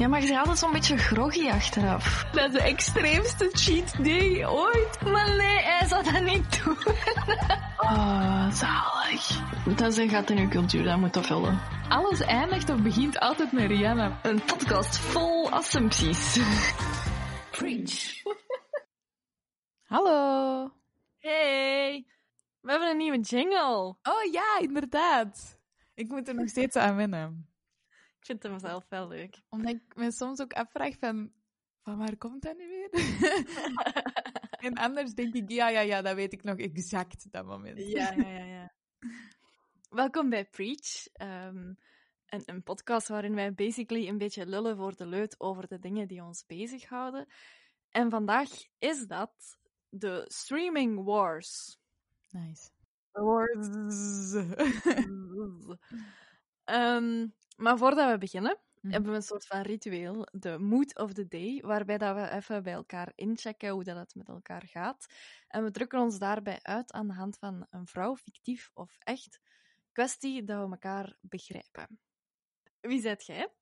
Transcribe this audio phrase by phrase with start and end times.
[0.00, 2.24] Ja, maar je bent altijd zo'n beetje groggy achteraf.
[2.32, 5.00] Dat is de extreemste cheat day ooit.
[5.02, 6.76] Maar nee, hij zou dat niet doen.
[7.76, 9.40] Oh, zalig.
[9.76, 11.60] Dat is een gat in uw cultuur, dat moet dat vullen.
[11.88, 14.18] Alles eindigt of begint altijd met Rihanna.
[14.22, 16.38] Een podcast vol assumpties.
[17.50, 18.22] Preach.
[19.82, 20.70] Hallo.
[21.18, 22.06] Hey,
[22.60, 23.96] we hebben een nieuwe jingle.
[24.02, 25.58] Oh ja, inderdaad.
[25.94, 27.49] Ik moet er nog steeds aan wennen.
[28.20, 29.42] Ik vind het mezelf wel leuk.
[29.48, 31.32] Omdat ik me soms ook afvraag van...
[31.82, 32.90] Van waar komt dat nu weer?
[34.66, 37.78] en anders denk ik, ja, ja, ja, dat weet ik nog exact, dat moment.
[37.78, 38.44] Ja, ja, ja.
[38.44, 38.72] ja.
[39.88, 41.06] Welkom bij Preach.
[41.22, 41.78] Um,
[42.26, 46.08] een, een podcast waarin wij basically een beetje lullen voor de leut over de dingen
[46.08, 47.26] die ons bezighouden.
[47.90, 49.58] En vandaag is dat
[49.88, 51.78] de Streaming Wars.
[52.30, 52.70] Nice.
[53.12, 53.68] Wars.
[56.64, 58.90] um, maar voordat we beginnen, mm.
[58.90, 62.62] hebben we een soort van ritueel, de mood of the day, waarbij dat we even
[62.62, 65.06] bij elkaar inchecken hoe dat het met elkaar gaat.
[65.48, 69.40] En we drukken ons daarbij uit aan de hand van een vrouw, fictief of echt,
[69.92, 71.98] kwestie dat we elkaar begrijpen.
[72.80, 73.52] Wie zet jij?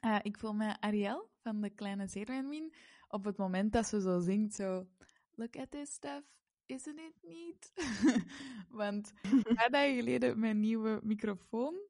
[0.00, 2.74] Uh, ik voel mij Ariel van de Kleine Zeemermin.
[3.08, 4.86] Op het moment dat ze zo zingt, zo...
[5.30, 6.22] Look at this stuff,
[6.66, 7.72] isn't it neat?
[8.68, 11.86] Want een paar dagen geleden mijn nieuwe microfoon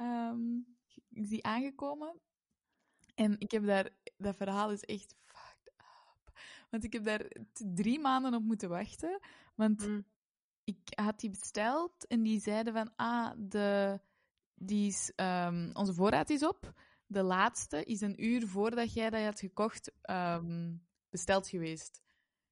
[0.00, 0.66] um,
[1.10, 2.20] die aangekomen.
[3.14, 3.90] En ik heb daar...
[4.16, 6.38] Dat verhaal is echt fucked up.
[6.70, 9.20] Want ik heb daar drie maanden op moeten wachten.
[9.54, 10.04] Want mm.
[10.64, 12.92] ik had die besteld en die zeiden van...
[12.96, 14.00] Ah, de,
[14.54, 16.72] die is, um, onze voorraad is op.
[17.06, 22.02] De laatste is een uur voordat jij dat had gekocht um, besteld geweest.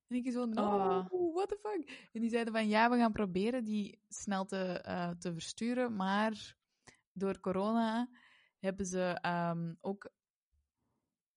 [0.07, 1.35] En ik zo, no, oh.
[1.35, 2.09] what the fuck?
[2.13, 6.57] En die zeiden van, ja, we gaan proberen die snel te, uh, te versturen, maar
[7.13, 8.09] door corona
[8.59, 10.11] hebben ze um, ook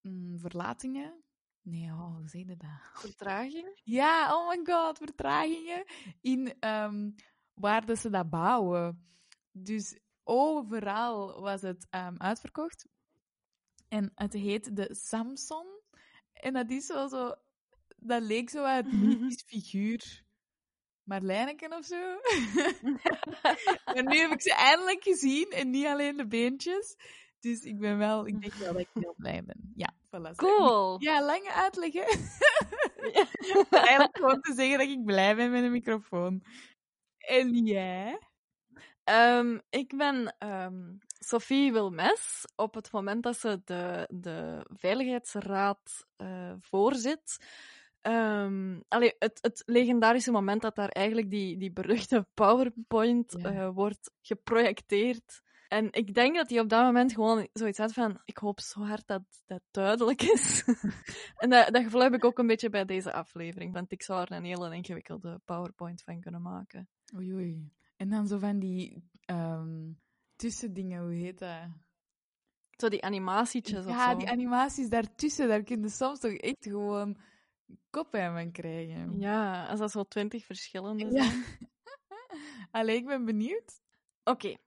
[0.02, 1.24] mm, verlatingen.
[1.62, 2.70] Nee, oh, hoe zei je dat?
[2.94, 3.82] Vertraging?
[3.84, 5.86] Ja, oh my god, vertragingen
[6.22, 7.16] in um,
[7.54, 9.06] waar ze dat bouwen.
[9.52, 12.88] Dus overal was het um, uitverkocht.
[13.88, 15.68] En het heet de Samson.
[16.34, 17.36] En dat is wel zo...
[17.98, 20.26] Dat leek zo uit een mythisch figuur.
[21.12, 21.96] Marlijneken of zo.
[23.98, 26.96] en nu heb ik ze eindelijk gezien en niet alleen de beentjes.
[27.40, 29.72] Dus ik ben wel, ik denk wel dat ik heel blij ben.
[29.76, 30.36] Ja, voilà.
[30.36, 31.02] Cool.
[31.02, 32.06] Ja, lange uitleggen.
[33.70, 36.44] Eigenlijk gewoon te zeggen dat ik blij ben met een microfoon.
[37.18, 38.20] En jij?
[39.06, 42.46] Um, ik ben um, Sophie Wilmes.
[42.56, 47.38] Op het moment dat ze de, de Veiligheidsraad uh, voorzit.
[48.04, 53.54] Um, allee, het, het legendarische moment dat daar eigenlijk die, die beruchte PowerPoint ja.
[53.54, 55.42] uh, wordt geprojecteerd.
[55.68, 58.82] En ik denk dat hij op dat moment gewoon zoiets had van: ik hoop zo
[58.84, 60.64] hard dat dat duidelijk is.
[61.42, 64.22] en dat, dat gevoel heb ik ook een beetje bij deze aflevering, want ik zou
[64.22, 66.90] er een hele ingewikkelde PowerPoint van kunnen maken.
[67.16, 67.72] Oei, oei.
[67.96, 70.00] En dan zo van die um,
[70.36, 71.70] tussendingen, hoe heet dat?
[72.72, 74.18] Zo die animatietjes ja, of zo.
[74.18, 77.18] die animaties daartussen, daar kun je soms toch echt gewoon
[77.90, 79.20] koppijn van krijgen.
[79.20, 81.24] Ja, als dat zo twintig verschillende zijn.
[81.24, 81.44] Ja.
[82.72, 83.82] Allee, ik ben benieuwd.
[84.24, 84.58] Oké, okay.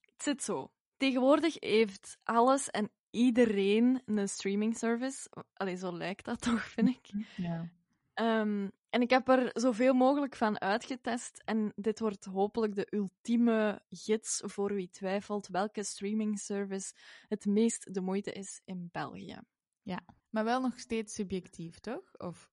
[0.00, 0.70] het zit zo.
[0.96, 5.28] Tegenwoordig heeft alles en iedereen een streaming service.
[5.54, 7.26] Allee, zo lijkt dat toch, vind ik.
[7.36, 7.70] Ja.
[8.14, 11.42] Um, en ik heb er zoveel mogelijk van uitgetest.
[11.44, 16.94] En dit wordt hopelijk de ultieme gids voor wie twijfelt welke streaming service
[17.28, 19.38] het meest de moeite is in België.
[19.82, 22.16] Ja, maar wel nog steeds subjectief, toch?
[22.16, 22.50] Of...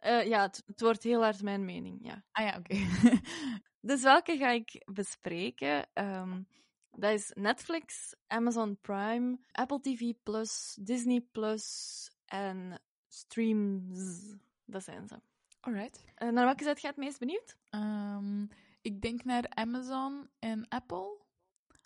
[0.00, 2.24] Uh, ja, het, het, wordt heel hard mijn mening, ja.
[2.32, 2.74] Ah ja, oké.
[2.74, 3.20] Okay.
[3.90, 5.88] dus welke ga ik bespreken?
[5.94, 6.48] Um,
[6.90, 10.12] dat is Netflix, Amazon Prime, Apple TV+,
[10.80, 11.24] Disney+,
[12.26, 14.34] en Streams.
[14.64, 15.20] Dat zijn ze.
[15.60, 16.04] Alright.
[16.18, 17.56] Uh, naar welke zet je het meest benieuwd?
[17.70, 18.48] Um,
[18.80, 21.18] ik denk naar Amazon en Apple.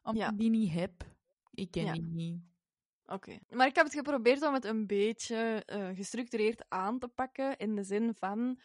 [0.03, 0.33] Omdat ja.
[0.33, 1.05] die niet heb.
[1.51, 1.93] Ik ken ja.
[1.93, 2.52] die niet.
[3.13, 3.31] Oké.
[3.31, 3.41] Okay.
[3.51, 7.57] Maar ik heb het geprobeerd om het een beetje uh, gestructureerd aan te pakken.
[7.57, 8.61] In de zin van,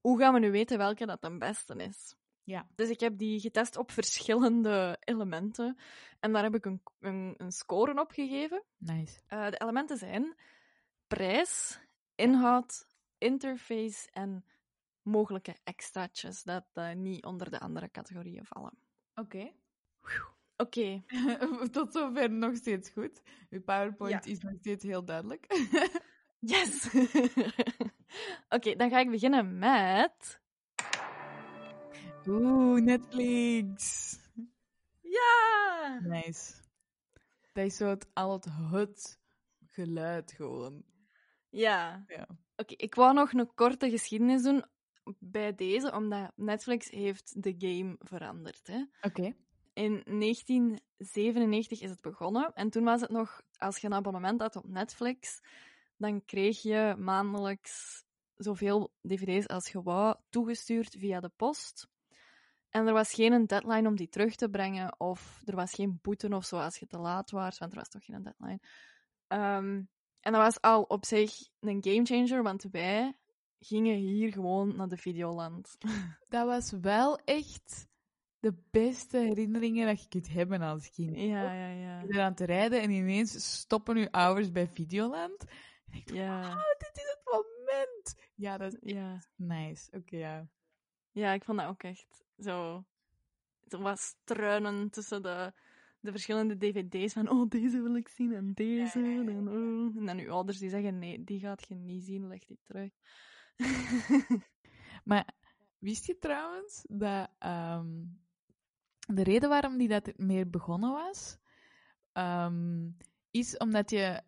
[0.00, 2.16] hoe gaan we nu weten welke dat de beste is?
[2.42, 2.68] Ja.
[2.74, 5.78] Dus ik heb die getest op verschillende elementen.
[6.20, 8.64] En daar heb ik een, een, een score op gegeven.
[8.76, 9.20] Nice.
[9.28, 10.36] Uh, de elementen zijn
[11.06, 11.80] prijs,
[12.14, 12.86] inhoud,
[13.18, 14.44] interface en
[15.02, 18.78] mogelijke extraatjes dat uh, niet onder de andere categorieën vallen.
[19.14, 19.36] Oké.
[19.36, 19.56] Okay.
[20.56, 21.02] Oké.
[21.06, 21.68] Okay.
[21.72, 23.22] Tot zover nog steeds goed.
[23.50, 24.30] Uw PowerPoint ja.
[24.30, 25.46] is nog steeds heel duidelijk.
[26.52, 26.86] yes!
[26.94, 27.50] Oké,
[28.48, 30.40] okay, dan ga ik beginnen met.
[32.26, 34.12] Oeh, Netflix!
[35.00, 35.98] Ja!
[36.02, 36.52] Nice.
[37.52, 39.18] Dat is zo het, al het, het
[39.70, 40.84] geluid gewoon.
[41.50, 42.04] Ja.
[42.06, 42.26] Ja.
[42.56, 44.64] Oké, ik wou nog een korte geschiedenis doen
[45.18, 48.66] bij deze, omdat Netflix heeft de game veranderd.
[48.66, 48.84] Hè.
[49.00, 49.34] Oké.
[49.74, 52.52] In 1997 is het begonnen.
[52.54, 55.40] En toen was het nog, als je een abonnement had op Netflix,
[55.96, 58.04] dan kreeg je maandelijks
[58.34, 61.88] zoveel dvd's als je wou toegestuurd via de post.
[62.70, 66.28] En er was geen deadline om die terug te brengen, of er was geen boete
[66.28, 68.60] of zo als je te laat was, want er was toch geen deadline.
[69.26, 69.82] Ehm,
[70.20, 73.16] en dat was al op zich een gamechanger, want wij
[73.58, 75.76] gingen hier gewoon naar de Videoland.
[76.28, 77.88] Dat was wel echt
[78.44, 81.16] de beste herinneringen dat je kunt hebben als kind.
[81.16, 82.00] ja, ja, ja.
[82.00, 85.44] Je bent aan het rijden en ineens stoppen je ouders bij Videoland.
[85.90, 88.30] En ik Ja, oh, dit is het moment.
[88.34, 89.22] Ja, dat is ja.
[89.36, 89.90] nice.
[89.96, 90.48] Oké, ja.
[91.10, 92.84] Ja, ik vond dat ook echt zo.
[93.66, 95.52] Zo wat struinen tussen de,
[96.00, 97.12] de verschillende dvd's.
[97.12, 98.98] Van, oh, deze wil ik zien en deze.
[98.98, 99.96] Ja, ja, ja, En, oh.
[99.96, 102.90] en dan uw ouders die zeggen, nee, die gaat je niet zien, leg die terug.
[105.04, 105.34] Maar
[105.78, 108.04] wist je trouwens dat ehm,
[109.06, 111.36] de reden waarom die dat meer begonnen was,
[112.12, 112.90] ehm,
[113.30, 114.22] is omdat je...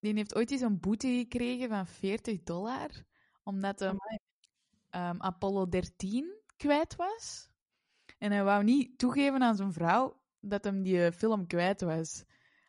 [0.00, 2.90] Die heeft ooit eens een boete gekregen van 40 dollar,
[3.42, 3.96] omdat hem
[4.90, 7.48] ehm, Apollo 13 kwijt was.
[8.18, 12.24] En hij wou niet toegeven aan zijn vrouw dat hem die film kwijt was.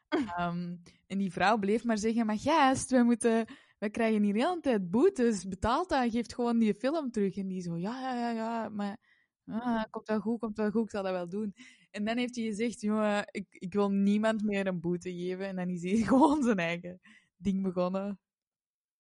[0.38, 0.76] Ehm,
[1.08, 3.46] en die vrouw bleef maar zeggen, maar gast, wij moeten...
[3.80, 5.48] Wij krijgen hier de hele tijd boetes.
[5.48, 7.38] Betaalt dat, geeft gewoon die film terug.
[7.38, 8.98] En die zo, ja, ja, ja, ja, maar...
[9.46, 11.56] Ah, komt wel goed, komt wel goed, ik zal dat wel doen.
[11.92, 15.46] En dan heeft hij gezegd, jongen, ik, ik wil niemand meer een boete geven.
[15.46, 17.00] En dan is hij gewoon zijn eigen
[17.38, 18.20] ding begonnen.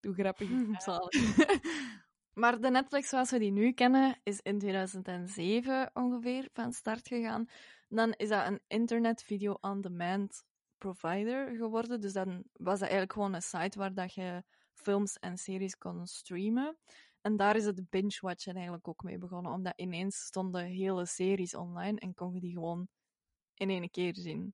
[0.01, 0.49] Hoe grappig.
[2.33, 7.45] Maar de Netflix zoals we die nu kennen, is in 2007 ongeveer van start gegaan.
[7.87, 10.43] Dan is dat een internet video on demand
[10.77, 12.01] provider geworden.
[12.01, 14.43] Dus dan was dat eigenlijk gewoon een site waar dat je
[14.73, 16.77] films en series kon streamen.
[17.25, 21.99] En daar is het binge-watchen eigenlijk ook mee begonnen, omdat ineens stonden hele series online
[21.99, 22.87] en kon je die gewoon
[23.53, 24.53] in één keer zien.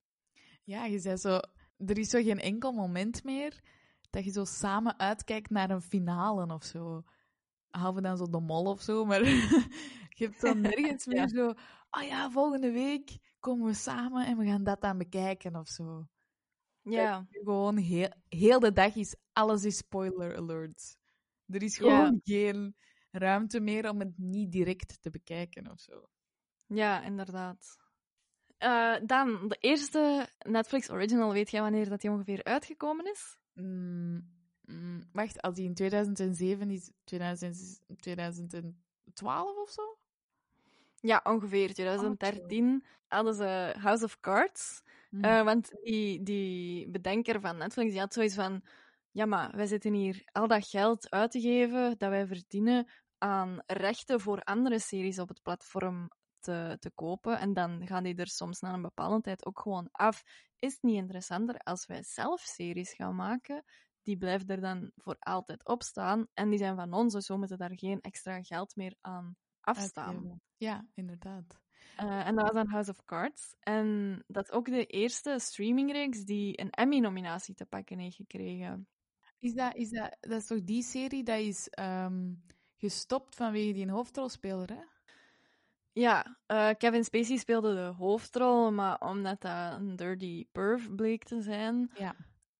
[0.63, 1.39] Ja, je zei zo,
[1.77, 3.61] er is zo geen enkel moment meer
[4.09, 7.03] dat je zo samen uitkijkt naar een finale of zo.
[7.71, 9.23] Behalve dan zo de mol of zo, maar
[10.17, 11.53] je hebt dan nergens meer zo,
[11.89, 16.07] oh ja, volgende week komen we samen en we gaan dat dan bekijken of zo.
[16.81, 20.99] Ja, Gewoon heel, heel de dag is alles is spoiler alert.
[21.51, 21.83] Er is Ja.
[21.83, 22.75] gewoon geen
[23.11, 26.09] ruimte meer om het niet direct te bekijken of zo.
[26.67, 27.77] ja inderdaad.
[28.57, 33.37] Eh, dan, de eerste Netflix original, weet jij wanneer dat die ongeveer uitgekomen is?
[33.53, 34.29] Mm,
[34.65, 39.97] mm, wacht, als die in 2007 is, 2000, 2012 of zo?
[40.99, 44.81] Ja, ongeveer 2013 hadden ze House of Cards.
[45.09, 45.23] Mm.
[45.23, 48.63] Eh, want die, die bedenker van Netflix die had zoiets van:
[49.11, 53.59] ja, maar wij zitten hier al dat geld uit te geven dat wij verdienen aan
[53.65, 56.09] rechten voor andere series op het platform
[56.39, 57.39] te, te kopen.
[57.39, 60.23] En dan gaan die er soms na een bepaalde tijd ook gewoon af.
[60.59, 63.63] Is het niet interessanter als wij zelf series gaan maken?
[64.03, 66.27] Die blijven er dan voor altijd op staan.
[66.33, 70.13] En die zijn van ons, dus we moeten daar geen extra geld meer aan afstaan.
[70.13, 70.41] Uitgeven.
[70.57, 71.59] Ja, inderdaad.
[71.95, 73.55] Eh, en dat was dan House of Cards.
[73.59, 78.87] En dat is ook de eerste streamingreeks die een Emmy-nominatie te pakken heeft gekregen.
[79.41, 82.33] Is dat, is dat, dat is toch die serie dat is ehm,
[82.77, 84.81] gestopt vanwege die hoofdrolspeler, hè?
[85.93, 91.41] Ja, eh, Kevin Spacey speelde de hoofdrol, maar omdat dat een dirty perv bleek te
[91.41, 92.15] zijn, Ja.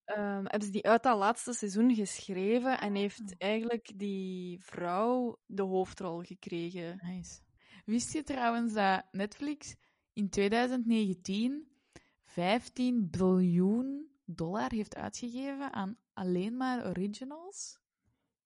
[0.05, 3.31] ehm, hebben ze die uit dat laatste seizoen geschreven en heeft Ah.
[3.37, 6.99] eigenlijk die vrouw de hoofdrol gekregen.
[7.03, 7.39] Nice.
[7.85, 9.75] Wist je trouwens dat Netflix
[10.13, 11.67] in 2019
[12.23, 17.79] 15 biljoen dollar heeft uitgegeven aan alleen maar originals?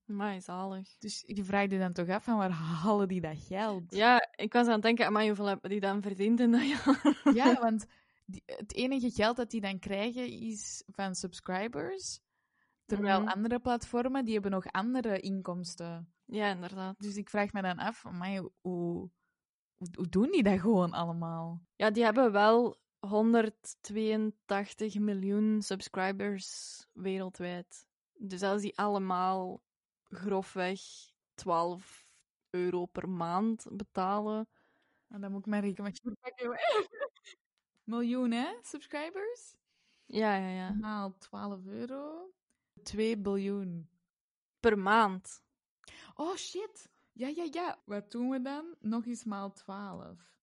[0.05, 0.97] Maar zalig.
[0.97, 3.83] Dus je vraagt je dan toch af van waar halen die dat geld?
[3.95, 7.15] Ja, ik was aan het denken, maar hoeveel hebben die dan verdiend in dat jaar?
[7.35, 7.85] Ja, want
[8.25, 12.19] die- het enige geld dat die dan krijgen is van subscribers.
[12.85, 13.29] Terwijl Mhm.
[13.29, 16.13] andere platformen, die hebben nog andere inkomsten.
[16.25, 16.99] Ja, inderdaad.
[16.99, 21.61] Dus ik vraag me dan af, amai, hoe, hoe, hoe doen die dat gewoon allemaal?
[21.75, 27.87] Ja, die hebben wel 182 miljoen subscribers wereldwijd.
[28.13, 29.63] Dus als die allemaal
[30.09, 30.79] grofweg
[31.33, 32.07] 12
[32.49, 34.47] euro per maand betalen.
[35.07, 36.59] En dan moet ik rekenmachine pakken.
[37.83, 38.47] Miljoen, hè?
[38.61, 39.55] Subscribers?
[40.05, 40.73] Ja, ja, ja.
[40.73, 42.33] Maal 12 euro.
[42.83, 43.89] 2 biljoen.
[44.59, 45.43] Per maand.
[46.15, 46.89] Oh, shit.
[47.11, 47.79] Ja, ja, ja.
[47.85, 48.75] Wat doen we dan?
[48.79, 50.34] Nog eens maal 12.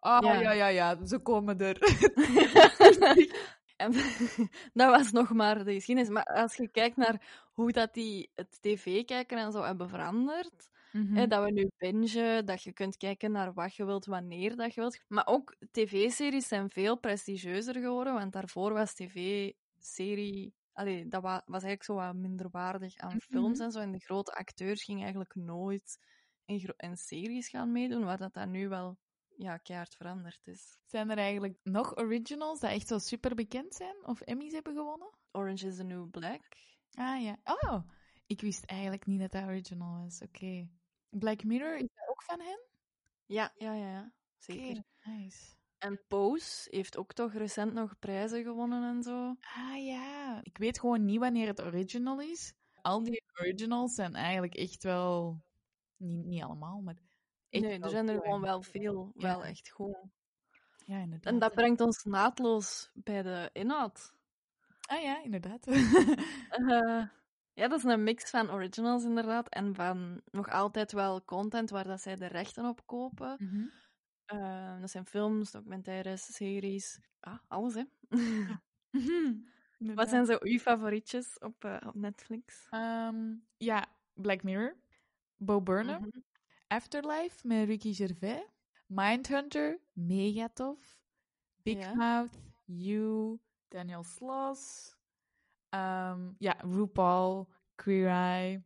[0.00, 0.40] Oh, Ja.
[0.40, 1.06] ja, ja, ja.
[1.06, 1.76] Ze komen er.
[3.78, 3.92] En
[4.80, 6.10] dat was nog maar de geschiedenis.
[6.10, 11.14] Maar als je kijkt naar hoe dat die het tv-kijken en zo hebben veranderd, Mhm.
[11.16, 14.74] hè, dat we nu bingen, dat je kunt kijken naar wat je wilt, wanneer dat
[14.74, 15.04] je wilt.
[15.08, 20.54] Maar ook tv-series zijn veel prestigieuzer geworden, want daarvoor was tv-serie...
[20.72, 23.18] Allee, dat wa- was eigenlijk zo wat minder waardig aan Mhm.
[23.18, 23.78] films en zo.
[23.80, 25.98] En de grote acteurs gingen eigenlijk nooit
[26.44, 28.96] in, in series gaan meedoen, waar dat, dat nu wel
[29.38, 30.78] ja, keihard veranderd is.
[30.84, 35.10] Zijn er eigenlijk nog originals dat echt zo super bekend zijn of Emmys hebben gewonnen?
[35.32, 36.42] Orange is the New Black.
[36.92, 37.36] Ah ja.
[37.44, 37.80] Oh,
[38.26, 40.22] ik wist eigenlijk niet dat dat original was.
[40.22, 40.68] Oké.
[41.08, 42.60] Black Mirror, is dat ook van hen?
[43.26, 44.12] Ja, ja, ja, ja.
[44.38, 44.84] Zeker.
[45.02, 45.56] Nice.
[45.78, 49.34] En Pose heeft ook toch recent nog prijzen gewonnen en zo.
[49.40, 50.40] Ah ja.
[50.42, 52.52] Ik weet gewoon niet wanneer het original is.
[52.82, 55.42] Al die originals zijn eigenlijk echt wel...
[55.96, 56.96] Niet, niet allemaal, maar...
[57.50, 59.22] Echt nee, er zijn er gewoon wel veel, Ja.
[59.28, 59.96] wel echt goed.
[60.86, 61.32] Ja, inderdaad.
[61.32, 64.12] En dat brengt ons naadloos bij de inhoud.
[64.88, 65.66] Ah ja, inderdaad.
[66.50, 67.02] Eh,
[67.54, 71.84] ja, dat is een mix van originals inderdaad en van nog altijd wel content waar
[71.84, 73.34] dat zij de rechten op kopen.
[73.38, 73.66] Mhm.
[74.24, 77.84] Eh, dat zijn films, documentaires, series, ah, alles hè.
[79.94, 80.08] Wat Inderdaad.
[80.08, 82.66] zijn zo uw favorietjes op, eh, op Netflix?
[82.70, 84.76] Ehm, ja, Black Mirror.
[85.36, 86.02] Bo Burnham.
[86.02, 86.20] Mhm.
[86.68, 88.44] Afterlife met Ricky Gervais.
[88.86, 90.78] Mindhunter, mega tof.
[91.62, 91.94] Big Ja.
[91.94, 94.94] Mouth, You, Daniel Sloss.
[95.70, 98.62] Ehm, ja, RuPaul, Queer Eye.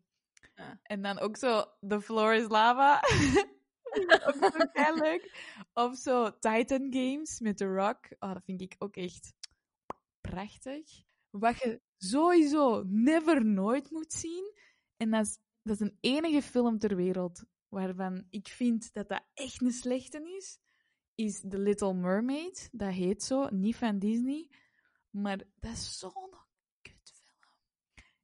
[0.54, 0.78] Ja.
[0.82, 3.00] En dan ook zo The Floor is Lava.
[4.26, 5.30] ook zo leuk.
[5.73, 8.06] Of zo Titan Games met The Rock.
[8.18, 9.32] Oh, dat vind ik ook echt
[10.21, 11.02] prachtig.
[11.30, 14.52] Wat je sowieso never nooit moet zien.
[14.97, 19.25] En dat is, dat is een enige film ter wereld waarvan ik vind dat dat
[19.35, 20.59] echt een slechte is.
[21.14, 22.69] Is The Little Mermaid.
[22.73, 23.49] Dat heet zo.
[23.50, 24.50] Niet van Disney.
[25.11, 26.35] Maar dat is zo'n
[26.83, 27.55] kutfilm.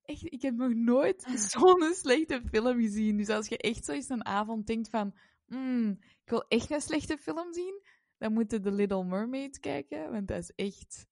[0.03, 3.17] Echt, ik heb nog nooit zo'n slechte film gezien.
[3.17, 5.15] Dus als je echt zo eens een avond denkt van...
[5.47, 7.83] "Hmm, ik wil echt een slechte film zien,
[8.19, 10.13] dan moet je The Little Mermaid kijken.
[10.13, 11.07] Want dat is echt...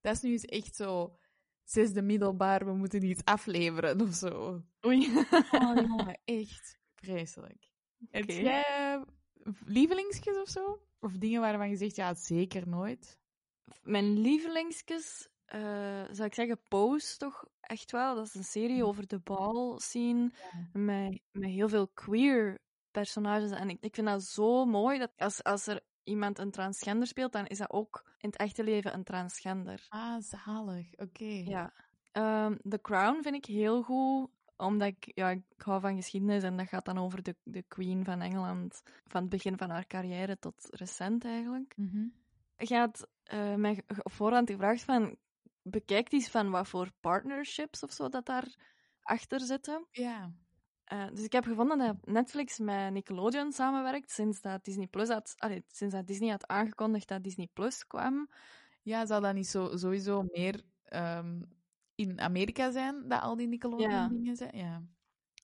[0.00, 1.18] Dat is nu eens echt zo...
[1.64, 4.62] Zesde middelbaar, we moeten iets afleveren of zo.
[4.86, 5.06] Oei.
[5.52, 7.70] Oh echt vreselijk.
[8.10, 8.32] Heb Oké.
[8.32, 9.04] jij
[9.64, 10.82] lievelingsjes of zo?
[11.00, 13.18] Of dingen waarvan je zegt, ja, zeker nooit?
[13.82, 18.14] Mijn lievelingsjes, eh, zou ik zeggen, Pose toch echt wel.
[18.14, 20.30] Dat is een serie over de bal scene
[20.72, 22.58] met, met heel veel queer
[22.90, 23.50] personages.
[23.50, 27.32] En ik, ik vind dat zo mooi dat als, als er iemand een transgender speelt,
[27.32, 29.86] dan is dat ook in het echte leven een transgender.
[29.88, 30.86] Ah, zalig.
[30.96, 31.42] Oké.
[31.44, 31.72] Ja.
[32.12, 36.56] Ehm, The Crown vind ik heel goed, omdat ik, ja, ik hou van geschiedenis en
[36.56, 40.38] dat gaat dan over de, de Queen van Engeland, van het begin van haar carrière
[40.38, 41.74] tot recent eigenlijk.
[41.76, 42.06] Mhm.
[42.56, 43.08] Je had
[43.56, 45.16] mij op voorhand gevraagd van,
[45.62, 48.56] bekijk eens van wat voor partnerships of zo dat daar
[49.02, 49.86] achter zitten.
[49.90, 50.32] Ja.
[50.84, 55.34] Eh, dus ik heb gevonden dat Netflix met Nickelodeon samenwerkt sinds dat Disney Plus had,
[55.36, 58.30] allee, sinds dat Disney had aangekondigd dat Disney Plus kwam.
[58.82, 61.42] Ja, zou dat niet zo, sowieso meer ehm,
[61.98, 64.56] in Amerika zijn, dat al die Nickelodeon-dingen zijn?
[64.56, 64.82] Ja.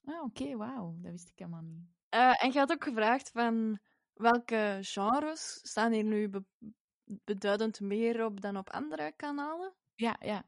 [0.05, 0.95] Ah, oké, wauw.
[1.01, 1.83] Dat wist ik helemaal niet.
[2.09, 3.79] Eh, en je had ook gevraagd van
[4.13, 6.45] welke genres staan hier nu be-
[7.05, 9.75] beduidend meer op dan op andere kanalen?
[9.95, 10.47] Ja, ja.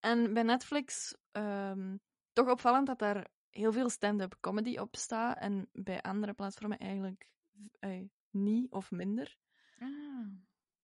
[0.00, 1.96] En bij Netflix ehm,
[2.32, 7.28] toch opvallend dat daar heel veel stand-up comedy op staat en bij andere platformen eigenlijk
[7.78, 9.36] eh, niet of minder.
[9.78, 10.26] Ah.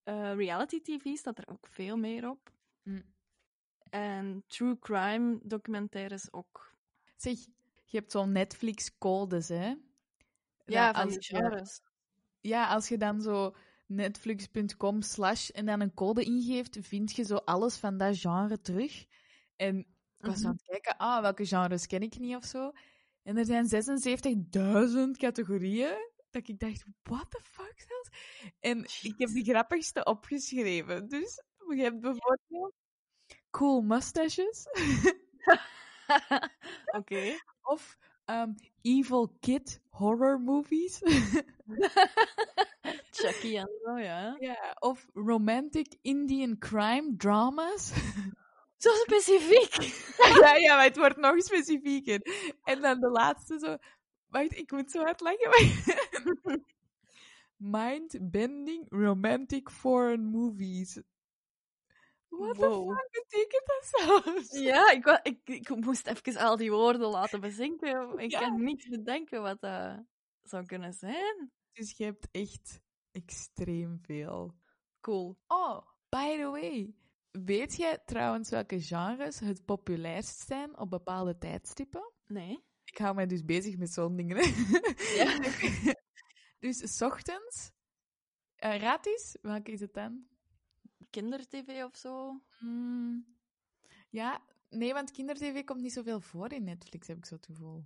[0.03, 2.53] Eh, reality TV staat er ook veel meer op.
[2.83, 3.01] Hm.
[3.95, 6.73] En true crime documentaires ook.
[7.17, 7.39] Zeg,
[7.85, 9.75] je hebt zo'n Netflix-codes, hè?
[10.65, 11.81] Ja, Dat van als die je- genres.
[12.41, 13.55] Ja, als je dan zo
[13.87, 19.05] netflix.com slash en dan een code ingeeft, vind je zo alles van dat genre terug.
[19.57, 19.79] En
[20.19, 20.47] ik was Mhm.
[20.47, 22.73] aan het kijken, ah, welke genres ken ik niet of zo.
[23.23, 26.13] En er zijn 76.000 categorieën.
[26.31, 28.09] Dat ik dacht, what the fuck zelfs?
[28.61, 31.09] En ik heb de grappigste opgeschreven.
[31.09, 32.73] Dus je hebt bijvoorbeeld
[33.55, 34.67] cool mustaches.
[36.99, 37.39] Oké.
[37.63, 37.97] of
[38.27, 41.03] ehm, evil kid horror movies.
[43.17, 44.37] Chucky en zo, ja.
[44.39, 47.93] Ja, of romantic Indian crime dramas.
[48.77, 49.75] Zo specifiek.
[50.41, 52.21] ja, ja, maar het wordt nog specifieker.
[52.65, 53.77] En dan de laatste zo...
[54.27, 55.51] Wacht, ik moet zo hard lachen.
[57.57, 61.01] Mind-bending romantic foreign movies.
[62.39, 62.97] Wat Wow.
[62.97, 64.59] fuck betekent dat zelfs?
[64.59, 68.19] Ja, ik, ik, ik moest even al die woorden laten bezinken.
[68.19, 68.39] Ik Ja.
[68.41, 70.05] kan niet bedenken wat dat
[70.43, 71.53] zou kunnen zijn.
[71.73, 74.55] Dus je hebt echt extreem veel.
[75.01, 75.39] Cool.
[75.47, 76.95] Oh, by the way.
[77.31, 82.13] Weet jij trouwens welke genres het populairst zijn op bepaalde tijdstippen?
[82.27, 82.65] Nee.
[82.85, 84.37] Ik hou mij dus bezig met zo'n dingen.
[85.17, 85.39] Ja.
[86.65, 87.71] dus 's ochtends,
[88.57, 90.27] eh raad eens, welke is het dan?
[91.15, 92.41] Kindertv of zo?
[92.59, 93.25] Mm,
[94.11, 97.85] ja, nee, want kindertv komt niet zoveel voor in Netflix, heb ik zo het gevoel.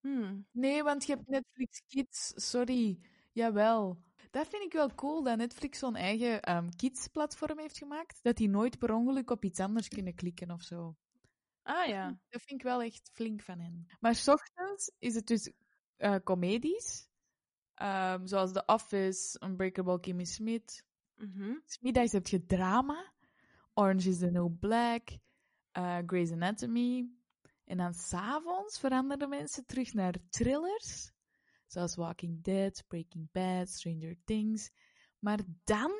[0.00, 0.46] Hmm.
[0.52, 3.00] Nee, want je hebt Netflix Kids, sorry.
[3.32, 4.02] Jawel.
[4.30, 8.22] Dat vind ik wel cool, dat Netflix zo'n eigen ehm, kids-platform heeft gemaakt.
[8.22, 10.96] Dat die nooit per ongeluk op iets anders kunnen klikken of zo.
[11.62, 12.08] Ah ja.
[12.28, 13.86] Dat vind ik wel echt flink van hen.
[14.00, 15.50] Maar 's ochtends is het dus
[15.96, 17.08] eh comedies.
[17.74, 20.84] ehm, zoals The Office, Unbreakable Kimmy Smith.
[21.20, 21.52] Mhm.
[21.66, 23.12] 's middags heb je drama.
[23.74, 25.08] Orange is the New Black.
[25.72, 27.10] eh Grey's Anatomy.
[27.64, 31.12] En dan s'avonds veranderen mensen terug naar thrillers.
[31.66, 34.70] Zoals Walking Dead, Breaking Bad, Stranger Things.
[35.18, 35.92] Maar dan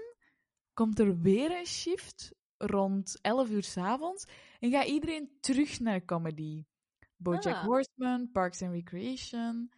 [0.75, 4.25] komt er weer een shift rond 11 uur s'avonds.
[4.59, 6.65] En gaat iedereen terug naar comedy.
[7.17, 7.65] Bojack Ah.
[7.65, 9.73] Horseman, Parks and Recreation.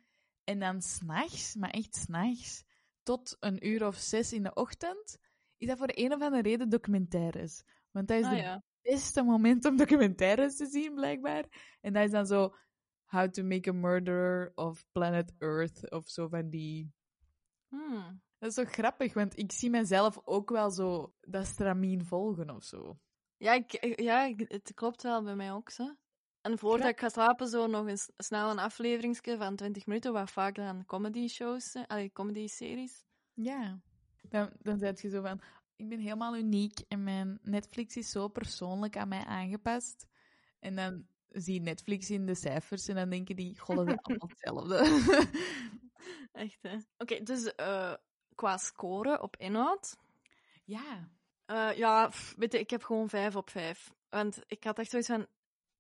[0.44, 2.64] En dan s'nachts, maar echt s'nachts,
[3.02, 5.18] tot een uur of zes in de ochtend,
[5.62, 7.62] is dat voor een of andere reden documentaires.
[7.90, 8.62] Want dat is Ah de ja.
[8.82, 11.76] beste moment om documentaires te zien, blijkbaar.
[11.80, 12.54] En dat is dan zo
[13.04, 16.92] How to Make a Murderer of Planet Earth of zo van die.
[17.68, 18.22] Hmm.
[18.38, 22.64] Dat is zo grappig, want ik zie mezelf ook wel zo dat stramien volgen of
[22.64, 22.98] zo.
[23.36, 25.96] Ja, ik, ja het klopt wel bij mij ook zo.
[26.40, 30.30] En voordat ik ga slapen, zo nog eens snel een afleveringsje van 20 minuten, wat
[30.30, 33.04] vaak dan comedy shows, allee, comedy series.
[33.34, 33.80] Ja.
[34.22, 35.40] Dan, dan zeg je zo van,
[35.76, 40.06] ik ben helemaal uniek en mijn Netflix is zo persoonlijk aan mij aangepast.
[40.60, 43.96] En dan zie je Netflix in de cijfers en dan denken die, god, dat is
[44.02, 44.76] allemaal hetzelfde.
[46.32, 46.76] Echt, hè?
[46.98, 47.94] Oké, dus eh,
[48.34, 49.96] qua score op inhoud.
[50.64, 51.08] ja.
[51.46, 53.92] eh, ja, pff, weet je, ik heb gewoon 5 op 5.
[54.08, 55.26] Want ik had echt zoiets van,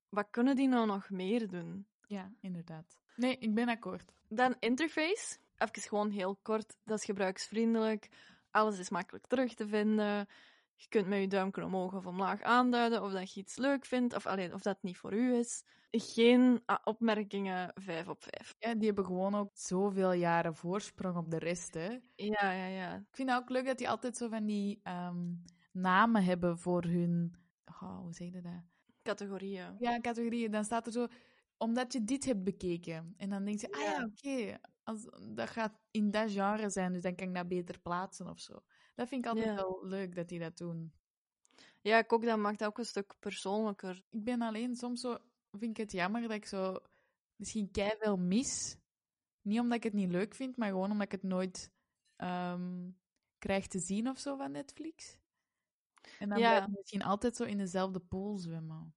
[0.08, 1.86] wat kunnen die nou nog meer doen?
[2.06, 2.98] Ja, inderdaad.
[3.16, 4.12] Nee, ik ben akkoord.
[4.28, 5.36] Dan interface.
[5.56, 6.76] Even gewoon heel kort.
[6.84, 8.08] Dat is gebruiksvriendelijk.
[8.52, 10.26] Alles is makkelijk terug te vinden.
[10.74, 14.14] Je kunt met je duimpje omhoog of omlaag aanduiden of dat je iets leuk vindt
[14.14, 15.64] of, alleen, of dat niet voor u is.
[15.90, 18.54] Geen ah, opmerkingen 5 op 5.
[18.58, 21.98] Ja, die hebben gewoon ook zoveel jaren voorsprong op de rest, hè.
[22.14, 22.94] Ja, ja, ja.
[22.94, 25.34] Ik vind het ook leuk dat die altijd zo van die ehm,
[25.72, 27.34] namen hebben voor hun...
[27.64, 28.62] Oh, hoe zeg je dat?
[29.02, 29.76] Categorieën.
[29.78, 30.50] Ja, categorieën.
[30.50, 31.06] Dan staat er zo...
[31.62, 33.14] Omdat je dit hebt bekeken.
[33.16, 34.58] En dan denk je, ah ja, oké.
[34.82, 38.40] als Dat gaat in dat genre zijn, dus dan kan ik dat beter plaatsen of
[38.40, 38.52] zo.
[38.94, 39.54] Dat vind ik altijd Ja.
[39.54, 40.92] wel leuk dat die dat doen.
[41.80, 44.02] Ja, ik ook, dat maakt ook een stuk persoonlijker.
[44.10, 45.18] Ik ben alleen soms zo...
[45.50, 46.78] Vind ik het jammer dat ik zo...
[47.36, 48.76] Misschien veel mis.
[49.42, 51.72] Niet omdat ik het niet leuk vind, maar gewoon omdat ik het nooit
[52.16, 52.90] ehm,
[53.38, 55.18] krijg te zien of zo van Netflix.
[56.18, 56.48] En dan Ja.
[56.48, 58.94] blijf ik misschien altijd zo in dezelfde pool zwemmen.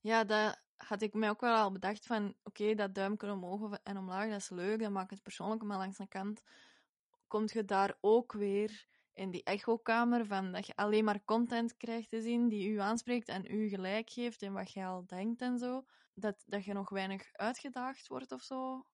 [0.00, 3.96] Ja, dat had ik mij ook wel al bedacht van, oké, dat duimpje omhoog en
[3.96, 6.42] omlaag, dat is leuk, dat maakt het persoonlijk, maar langs de kant
[7.26, 12.10] komt je daar ook weer in die echokamer van dat je alleen maar content krijgt
[12.10, 15.58] te zien die u aanspreekt en u gelijk geeft in wat je al denkt en
[15.58, 15.84] zo.
[16.14, 18.86] Dat, dat je nog weinig uitgedaagd wordt of zo.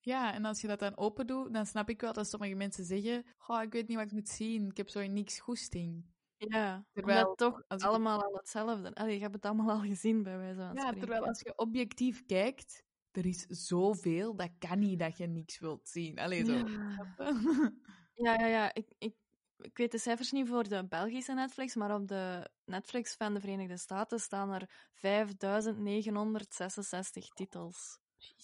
[0.00, 2.84] Ja, en als je dat dan open doet, dan snap ik wel dat sommige mensen
[2.84, 6.04] zeggen: Goh, ik weet niet wat ik moet zien, ik heb zo niks goesting.
[6.48, 8.94] Ja, Terwijl omdat toch als allemaal al hetzelfde.
[8.94, 10.98] Allee, je hebt het allemaal al gezien, bij wijze van Ja, spreken.
[10.98, 15.88] terwijl als je objectief kijkt, er is zoveel, dat kan niet dat je niks wilt
[15.88, 16.18] zien.
[16.18, 16.52] Allee, zo.
[16.52, 17.14] Ja.
[18.14, 18.74] Ja, ja, ja.
[18.74, 19.14] Ik, ik,
[19.56, 23.40] ik weet de cijfers niet voor de Belgische Netflix, maar op de Netflix van de
[23.40, 27.98] Verenigde Staten staan er 5966 titels.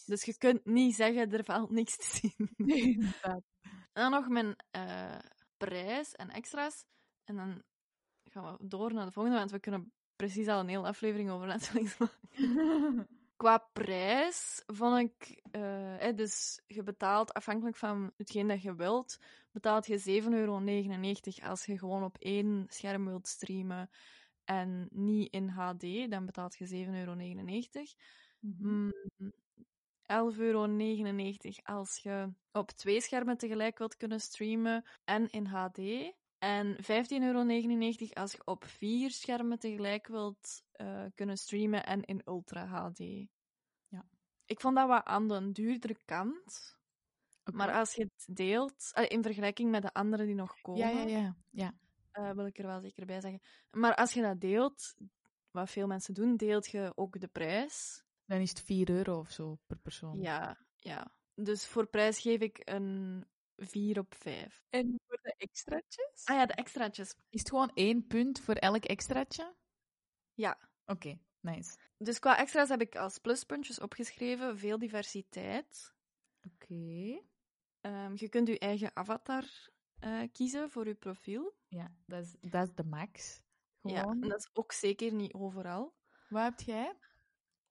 [0.06, 2.50] Dus je kunt niet zeggen, er valt niks te zien.
[2.56, 2.98] Nee.
[3.92, 5.18] En dan nog mijn eh,
[5.56, 6.84] prijs en extra's.
[7.24, 7.62] En dan
[8.36, 11.46] gaan we door naar de volgende, want we kunnen precies al een hele aflevering over
[11.46, 12.18] Netflix maken.
[13.36, 19.18] Qua prijs vond ik, eh, dus je betaalt afhankelijk van hetgeen dat je wilt,
[19.50, 20.62] betaalt je 7,99 euro
[21.42, 23.90] als je gewoon op één scherm wilt streamen
[24.44, 27.14] en niet in HD, dan betaalt je 7,99 euro.
[28.40, 28.90] Mhm.
[29.16, 29.32] Mm,
[30.06, 30.66] 11,99 euro
[31.62, 35.78] als je op twee schermen tegelijk wilt kunnen streamen en in HD.
[36.38, 36.82] En 15,99
[37.22, 37.46] euro
[38.12, 42.98] als je op vier schermen tegelijk wilt eh, kunnen streamen en in Ultra HD.
[43.88, 44.04] Ja.
[44.44, 46.78] Ik vond dat wat aan de duurdere kant.
[47.52, 51.00] Maar als je het deelt, eh, in vergelijking met de andere die nog komen, Ja,
[51.00, 51.36] ja, ja.
[51.50, 51.74] ja.
[52.12, 53.40] eh, wil ik er wel zeker bij zeggen.
[53.70, 54.94] Maar als je dat deelt,
[55.50, 58.04] wat veel mensen doen, deelt je ook de prijs.
[58.24, 60.20] Dan is het 4 euro of zo per persoon.
[60.20, 61.12] Ja, ja.
[61.34, 63.24] Dus voor prijs geef ik een
[63.56, 64.64] 4 op 5.
[64.70, 66.24] En voor de extraatjes?
[66.24, 67.14] Ah ja, de extraatjes.
[67.30, 69.54] Is het gewoon één punt voor elk extraatje?
[70.34, 70.58] Ja.
[70.86, 71.76] Oké, nice.
[71.98, 75.94] Dus qua extra's heb ik als pluspuntjes opgeschreven veel diversiteit.
[76.52, 77.20] Oké.
[77.80, 79.44] Ehm, je kunt je eigen avatar
[79.98, 81.54] eh, kiezen voor je profiel.
[81.68, 83.42] Ja, dat is, dat is de max.
[83.80, 84.22] Ja, Gewoon.
[84.22, 85.94] en dat is ook zeker niet overal.
[86.28, 86.96] Wat heb jij?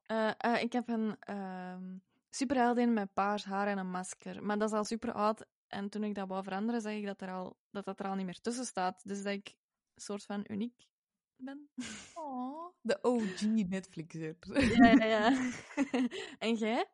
[0.05, 1.97] Eh, eh, ik heb een ehm
[2.35, 4.43] superheldin met paars haar en een masker.
[4.43, 5.45] Maar dat is al super oud.
[5.75, 8.15] En toen ik dat wou veranderen, zag ik dat, er al, dat dat er al
[8.15, 9.01] niet meer tussen staat.
[9.03, 9.55] Dus dat ik
[9.93, 10.87] een soort van uniek
[11.35, 11.69] ben.
[12.13, 14.35] Oh, de OG Netflixer.
[14.77, 15.51] ja, ja, ja.
[16.45, 16.85] en jij?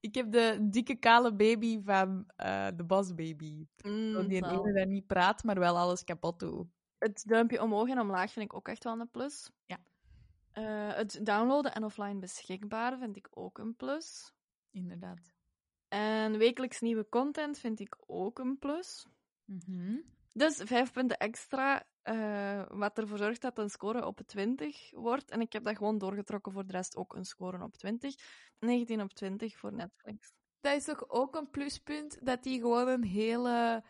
[0.00, 3.66] Ik heb de dikke kale baby van eh, de Boss Baby.
[3.82, 6.66] Mm, die dat niet praat, maar wel alles kapot doet.
[6.98, 9.50] Het duimpje omhoog en omlaag vind ik ook echt wel een plus.
[9.66, 9.78] Ja.
[10.52, 14.32] Eh, het downloaden en offline beschikbaar vind ik ook een plus.
[14.70, 15.35] Inderdaad.
[15.88, 19.06] En wekelijks nieuwe content vind ik ook een plus.
[19.44, 19.96] Mhm.
[20.32, 25.30] Dus vijf punten extra, eh, wat ervoor zorgt dat een score op 20 wordt.
[25.30, 28.14] En ik heb dat gewoon doorgetrokken voor de rest ook een score op 20.
[28.58, 30.32] 19 op 20 voor Netflix.
[30.60, 33.84] Dat is toch ook een pluspunt dat die gewoon een hele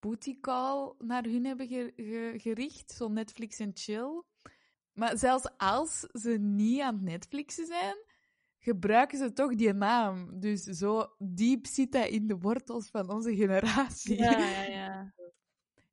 [0.00, 2.90] booty call naar hun hebben ge- ge- gericht.
[2.90, 4.22] Zo Netflix en chill.
[4.92, 7.96] Maar zelfs als ze niet aan het Netflixen zijn,
[8.62, 10.40] gebruiken ze toch die naam.
[10.40, 14.16] Dus zo diep zit dat in de wortels van onze generatie.
[14.16, 15.14] Ja, ja, ja.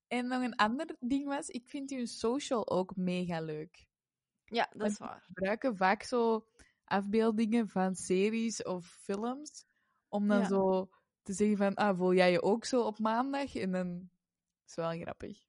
[0.08, 3.88] En nog een ander ding was, ik vind hun social ook mega leuk.
[4.46, 5.16] Ja, dat is waar.
[5.28, 6.48] We gebruiken vaak zo
[6.84, 9.66] afbeeldingen van series of films,
[10.08, 10.48] om dan Ja.
[10.48, 10.90] zo
[11.22, 13.56] te zeggen van, ah, voel jij je ook zo op maandag?
[13.56, 14.10] En dan
[14.68, 15.40] is wel grappig.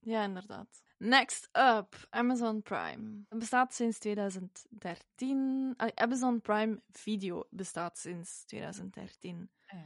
[0.00, 0.82] Ja, inderdaad.
[1.02, 3.24] Next up, Amazon Prime.
[3.28, 5.74] Het bestaat sinds 2013.
[5.76, 9.50] Ah, Amazon Prime Video bestaat sinds 2013.
[9.66, 9.78] Ah.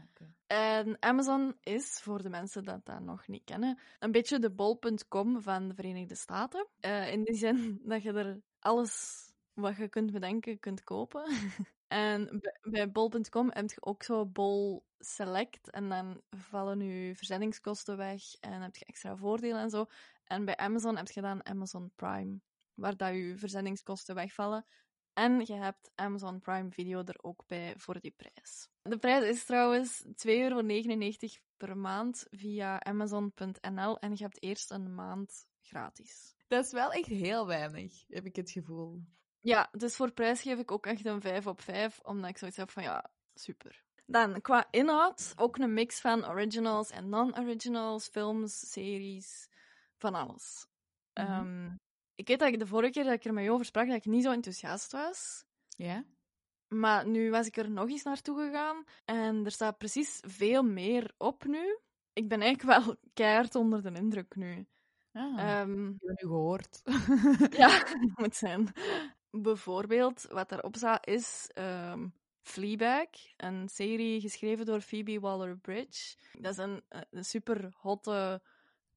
[0.47, 5.43] En Amazon is, voor de mensen dat dat nog niet kennen, een beetje de bol.com
[5.43, 6.67] van de Verenigde Staten.
[6.81, 9.23] Eh, in die zin dat je er alles
[9.53, 11.25] wat je kunt bedenken kunt kopen.
[11.89, 17.97] en bij, bij bol.com heb je ook zo bol select en dan vallen je verzendingskosten
[17.97, 19.87] weg en heb je extra voordelen en zo.
[20.25, 22.41] En bij Amazon heb je dan Amazon Prime,
[22.75, 24.67] waar dat je verzendingskosten wegvallen.
[25.13, 28.69] En je hebt Amazon Prime Video er ook bij voor die prijs.
[28.83, 30.63] De prijs is trouwens 2,99 euro
[31.57, 36.35] per maand via Amazon.nl en je hebt eerst een maand gratis.
[36.47, 39.03] Dat is wel echt heel weinig, heb ik het gevoel.
[39.41, 42.57] Ja, dus voor prijs geef ik ook echt een 5 op 5, omdat ik zoiets
[42.57, 43.84] heb van ja, super.
[44.07, 49.49] Dan, qua inhoud, ook een mix van originals en non-originals, films, series,
[49.97, 50.67] van alles.
[51.15, 51.27] Mhm.
[51.27, 51.67] Ehm,
[52.15, 53.97] ik weet dat ik de vorige keer dat ik er met jou over sprak, dat
[53.97, 55.45] ik niet zo enthousiast was.
[55.77, 56.05] Ja?
[56.69, 61.15] Maar nu was ik er nog eens naartoe gegaan en er staat precies veel meer
[61.19, 61.79] op nu.
[62.13, 64.67] Ik ben eigenlijk wel keihard onder de indruk nu.
[65.13, 66.81] Ah, Ehm, ik heb nu gehoord.
[67.57, 68.73] ja, dat moet zijn.
[69.31, 72.09] Bijvoorbeeld, wat daarop staat, is ehm,
[72.45, 76.17] Fleabag, een serie geschreven door Phoebe Waller-Bridge.
[76.39, 78.43] Dat is een, eh, een super hotte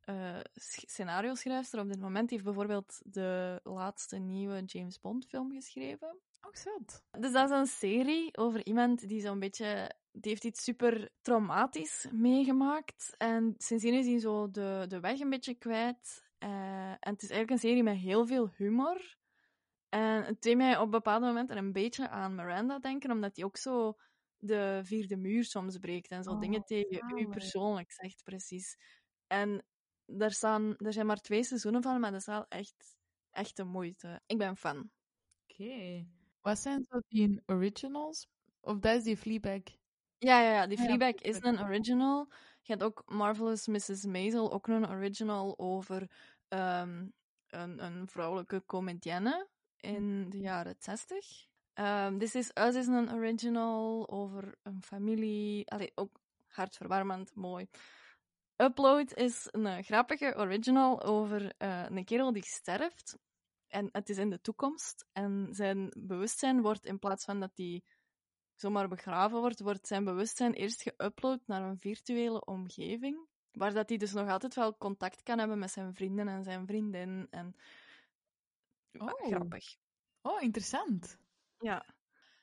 [0.01, 2.29] eh, sch- scenario-schrijfster op dit moment.
[2.29, 6.17] Die heeft bijvoorbeeld de laatste nieuwe James Bond-film geschreven.
[6.41, 7.03] Ook zat.
[7.19, 9.91] Dus dat is een serie over iemand die zo'n beetje...
[10.11, 13.15] Die heeft iets super traumatisch meegemaakt.
[13.17, 16.23] En sindsdien is hij zo de, de weg een beetje kwijt.
[16.37, 16.49] Eh,
[16.89, 19.15] en het is eigenlijk een serie met heel veel humor.
[19.89, 23.57] En het deed mij op bepaalde momenten een beetje aan Miranda denken, omdat hij ook
[23.57, 23.97] zo
[24.37, 28.77] de vierde muur soms breekt en zo Oh, dingen tegen u persoonlijk zegt, precies.
[29.27, 29.65] En
[30.05, 32.97] daar, staan, er zijn maar twee seizoenen van, maar dat is wel echt,
[33.31, 34.21] echt de moeite.
[34.25, 34.89] Ik ben fan.
[35.47, 36.05] Oké.
[36.41, 38.27] Wat zijn zo die originals?
[38.61, 39.61] Of dat is die Fleabag?
[40.17, 40.67] Ja, ja, ja.
[40.67, 42.27] Die Ah ja, Fleabag is een original.
[42.61, 44.05] Je hebt ook Marvelous Mrs.
[44.05, 46.11] Maisel, ook een original over
[46.47, 47.07] ehm,
[47.47, 51.47] een, een vrouwelijke comedienne in de jaren 60.
[51.73, 55.69] Ehm This Is Us is een original over een familie.
[55.71, 57.67] Allee, ook hartverwarmend, mooi.
[58.55, 63.17] Upload is een grappige original over eh, een kerel die sterft.
[63.67, 65.05] En het is in de toekomst.
[65.11, 67.81] En zijn bewustzijn wordt, in plaats van dat hij
[68.55, 73.27] zomaar begraven wordt, wordt zijn bewustzijn eerst geüpload naar een virtuele omgeving.
[73.51, 76.67] Waar dat hij dus nog altijd wel contact kan hebben met zijn vrienden en zijn
[76.67, 77.27] vriendin.
[77.29, 77.55] En...
[78.91, 79.27] Oh.
[79.27, 79.77] Grappig.
[80.21, 81.17] Oh, interessant.
[81.59, 81.85] Ja.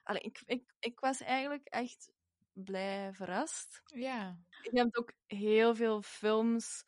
[0.02, 2.12] Allee, ik, ik, ik was eigenlijk echt
[2.52, 3.82] blij verrast.
[3.84, 4.38] Ja.
[4.62, 6.84] Je hebt ook heel veel films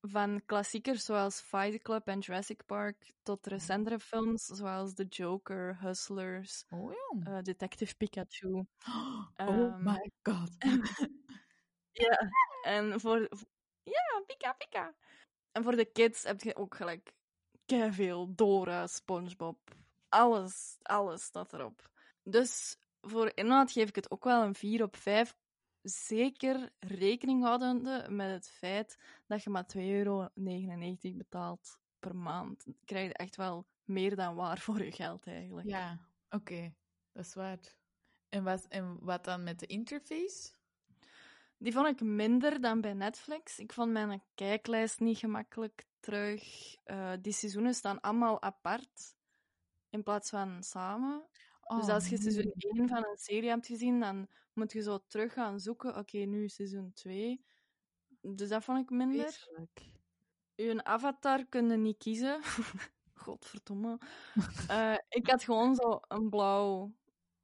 [0.00, 6.64] van klassiekers zoals Fight Club en Jurassic Park tot recentere films zoals The Joker, Hustlers,
[6.70, 7.36] Oh ja.
[7.36, 8.48] eh, Detective Pikachu.
[8.88, 10.50] oh ehm, my god.
[11.92, 12.18] Ja,
[12.62, 13.28] En voor...
[13.82, 14.94] Ja, pika pika.
[15.52, 17.12] En voor de kids heb je ook gelijk
[17.76, 19.58] veel Dora, Spongebob.
[20.08, 21.90] Alles, alles staat erop.
[22.22, 25.36] Dus voor inhoud geef ik het ook wel een 4 op 5.
[25.82, 30.28] Zeker rekening houdende met het feit dat je maar 2,99 euro
[31.00, 32.64] betaalt per maand.
[32.64, 35.68] Dan krijg je echt wel meer dan waar voor je geld eigenlijk.
[35.68, 35.98] Ja,
[36.30, 36.74] oké.
[37.12, 37.58] Dat is waar.
[38.28, 40.50] En wat, en wat dan met de interface?
[41.58, 43.58] Die vond ik minder dan bij Netflix.
[43.58, 46.42] Ik vond mijn kijklijst niet gemakkelijk terug.
[46.86, 49.16] Uh, die seizoenen staan allemaal apart
[49.90, 51.26] in plaats van samen.
[51.68, 52.72] dus Oh, als je seizoen nee.
[52.72, 55.96] 1 van een serie hebt gezien, dan moet je zo terug gaan zoeken.
[55.96, 57.44] Oké, nu seizoen 2.
[58.20, 59.48] Dus dat vond ik minder.
[60.56, 62.40] Uw avatar kun je niet kiezen.
[63.14, 63.98] Godverdomme.
[64.68, 66.92] Eh, ik had gewoon zo een blauw...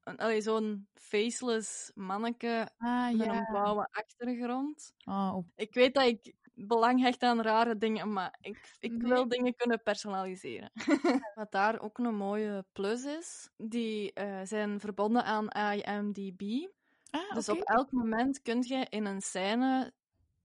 [0.03, 4.95] Een, zo'n faceless manneke Ah, met een blauwe achtergrond.
[5.05, 9.11] Oh, Ik weet dat ik belang hecht aan rare dingen, maar ik, ik Nee.
[9.13, 10.71] wil dingen kunnen personaliseren.
[11.35, 16.69] Wat daar ook een mooie plus is, die eh, zijn verbonden aan IMDb.
[17.11, 19.93] ah, Dus op elk moment kun je in een scène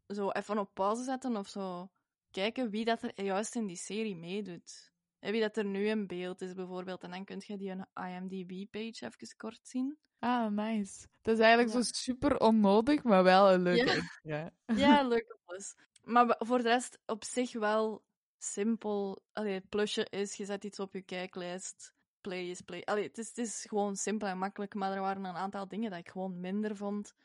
[0.07, 1.91] zo even op pauze zetten of zo
[2.31, 4.91] kijken wie dat er juist in die serie meedoet.
[5.19, 7.03] En wie dat er nu in beeld is, bijvoorbeeld.
[7.03, 9.97] En dan kun je die een IMDb-page even kort zien.
[10.21, 11.07] Ah, nice.
[11.21, 11.81] Dat is eigenlijk Ja.
[11.83, 13.93] zo super onnodig, maar wel een leuke Ja.
[13.93, 14.51] extra.
[14.71, 15.75] Ja, leuke plus.
[16.09, 18.05] Maar voor de rest op zich wel
[18.37, 19.23] simpel.
[19.33, 21.93] Allee, het plusje is, je zet iets op je kijklijst.
[22.21, 22.81] Play is play.
[22.81, 25.89] Allee, het, is, het is gewoon simpel en makkelijk, maar er waren een aantal dingen
[25.89, 27.15] dat ik gewoon minder vond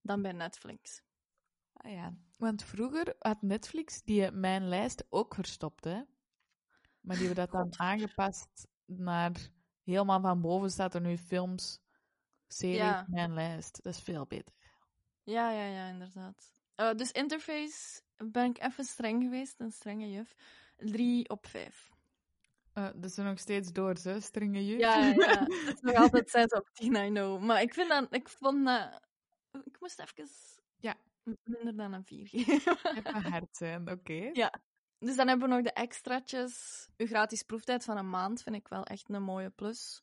[0.00, 1.02] dan bij Netflix.
[1.72, 6.02] Ah ja, want vroeger had Netflix die mijn lijst ook verstopt, hè.
[7.00, 9.52] Maar die hebben dat dan aangepast naar...
[9.82, 11.80] Helemaal van boven staat er nu films,
[12.46, 13.04] series, Ja.
[13.08, 13.82] mijn lijst.
[13.82, 14.54] Dat is veel beter.
[15.22, 16.52] Ja, ja, ja, inderdaad.
[16.74, 20.34] Eh, dus interface ben ik even streng geweest, een strenge juf.
[20.76, 21.92] 3 op 5.
[22.72, 24.78] Eh dus er nog steeds door, ze, strenge juf.
[24.78, 25.14] Ja, ja.
[25.66, 27.42] Het is nog altijd 6 op 10, I know.
[27.42, 29.00] Maar ik vind dat, ik vond dat,
[29.64, 30.28] ik moest even
[30.76, 30.94] Ja.
[31.44, 32.76] minder dan een 4 geven.
[32.96, 34.30] Even hard zijn, oké.
[34.32, 34.52] Ja.
[34.98, 36.86] Dus dan hebben we nog de extraatjes.
[36.96, 40.02] Uw gratis proeftijd van een maand vind ik wel echt een mooie plus.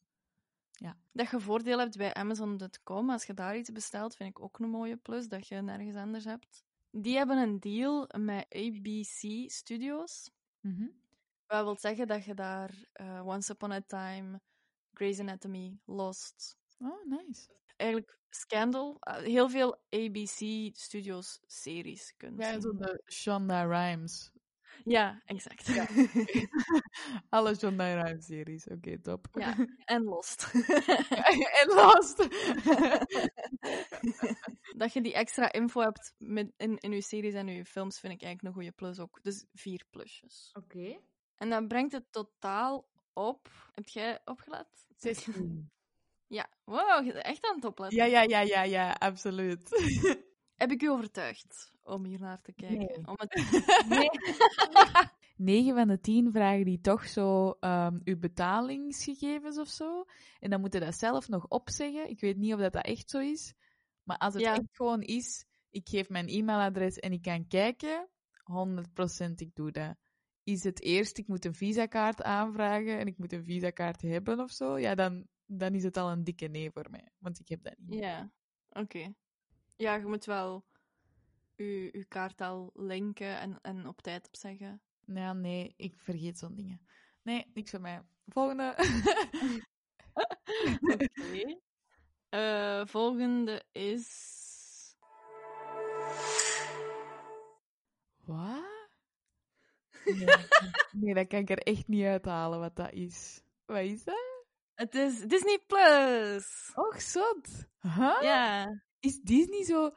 [0.71, 0.97] Ja.
[1.11, 3.09] Dat je voordeel hebt bij Amazon.com.
[3.09, 5.27] Als je daar iets bestelt, vind ik ook een mooie plus.
[5.27, 6.63] Dat je nergens anders hebt.
[6.93, 10.31] Die hebben een deal met ABC Studios.
[10.63, 10.91] Mhm.
[11.49, 14.41] Wat wil zeggen dat je daar eh, Once Upon a Time,
[14.93, 17.47] Grey's Anatomy, Lost, Oh, nice.
[17.77, 22.61] eigenlijk Scandal, eh, heel veel ABC Studios series kunt Ja, zien.
[22.61, 24.31] zo de Shonda Rhimes.
[24.83, 25.67] Ja, exact.
[25.67, 25.87] Ja.
[27.29, 29.27] Alle Shonda Rhimes series, oké, top.
[29.31, 30.51] Ja, en Lost.
[31.61, 32.17] en Lost.
[34.77, 38.13] dat je die extra info hebt met, in, in je series en je films, vind
[38.13, 39.19] ik eigenlijk een goede plus ook.
[39.21, 40.49] Dus vier plusjes.
[40.53, 40.99] Oké.
[41.37, 43.49] En dan brengt het totaal op.
[43.73, 44.85] Heb jij opgelet?
[44.97, 45.71] 16.
[46.27, 46.49] Ja.
[46.63, 47.97] Wow, je bent echt aan het opletten.
[47.97, 49.69] Ja, ja, ja, ja, ja, absoluut.
[50.61, 52.77] Heb ik u overtuigd om hier naar te kijken?
[52.77, 53.07] Nee.
[53.07, 53.85] Om het...
[53.89, 54.09] Nee.
[55.35, 60.05] 9 van de 10 vragen die toch zo ehm, uw betalingsgegevens of zo.
[60.39, 62.09] En dan moet je dat zelf nog opzeggen.
[62.09, 63.53] Ik weet niet of dat, dat echt zo is.
[64.03, 64.53] Maar als het Ja.
[64.53, 68.09] echt gewoon is, ik geef mijn e-mailadres en ik kan kijken,
[68.43, 69.95] 100% ik doe dat.
[70.43, 74.51] Is het eerst, ik moet een visakaart aanvragen en ik moet een visakaart hebben of
[74.51, 77.09] zo, ja, dan, dan is het al een dikke nee voor mij.
[77.17, 77.99] Want ik heb dat niet.
[77.99, 78.31] Ja,
[78.69, 79.13] oké.
[79.81, 80.65] Ja, je moet wel
[81.55, 84.81] je, je kaart al linken en, en op tijd opzeggen.
[85.05, 86.81] Ja, nee, ik vergeet zo'n dingen.
[87.21, 88.01] Nee, niks voor mij.
[88.27, 88.75] Volgende.
[90.93, 91.59] Oké.
[92.29, 94.95] Eh, volgende is.
[98.25, 98.69] Wat?
[100.03, 100.35] Nee,
[100.91, 103.41] nee, dat kan ik er echt niet uithalen wat dat is.
[103.65, 104.45] Wat is dat?
[104.73, 106.71] Het is Disney Plus.
[106.75, 107.67] Och, zot.
[107.81, 108.21] Huh?
[108.21, 108.81] Ja.
[109.01, 109.93] Is Disney zo...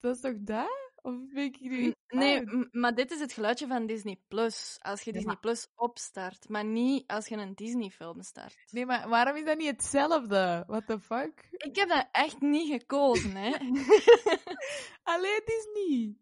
[0.00, 0.86] Dat is toch dat?
[1.02, 4.76] Of ik hier N- echt Nee, maar dit is het geluidje van Disney Plus.
[4.80, 8.56] Als je Disney Plus opstart, maar niet als je een Disney-film start.
[8.70, 10.64] Nee, maar waarom is dat niet hetzelfde?
[10.66, 11.48] What the fuck?
[11.50, 13.50] Ik heb dat echt niet gekozen, hè?
[15.12, 16.16] Alleen Disney.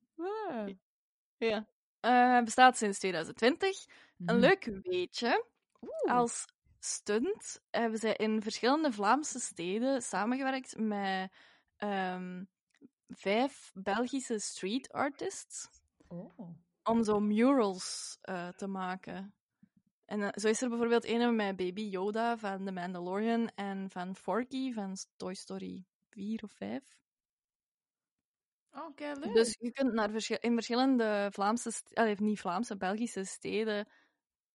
[1.37, 1.69] Ja.
[2.01, 3.85] Eh, bestaat sinds 2020.
[4.19, 4.39] Een Mhm.
[4.39, 5.45] leuk weetje.
[5.81, 6.15] Oeh.
[6.17, 6.45] Als
[6.87, 11.33] stunt hebben zij in verschillende Vlaamse steden samengewerkt met
[11.77, 12.45] ehm,
[13.09, 15.69] vijf Belgische street artists
[16.09, 16.39] Oh.
[16.83, 19.35] om zo murals eh, te maken.
[20.05, 24.17] En eh, zo is er bijvoorbeeld een met Baby Yoda van The Mandalorian en van
[24.17, 26.97] Forky van Toy Story vier of vijf.
[28.71, 29.35] Oké, leuk.
[29.35, 33.89] Dus je kunt naar in verschillende Vlaamse, allee, niet Vlaamse, Belgische steden,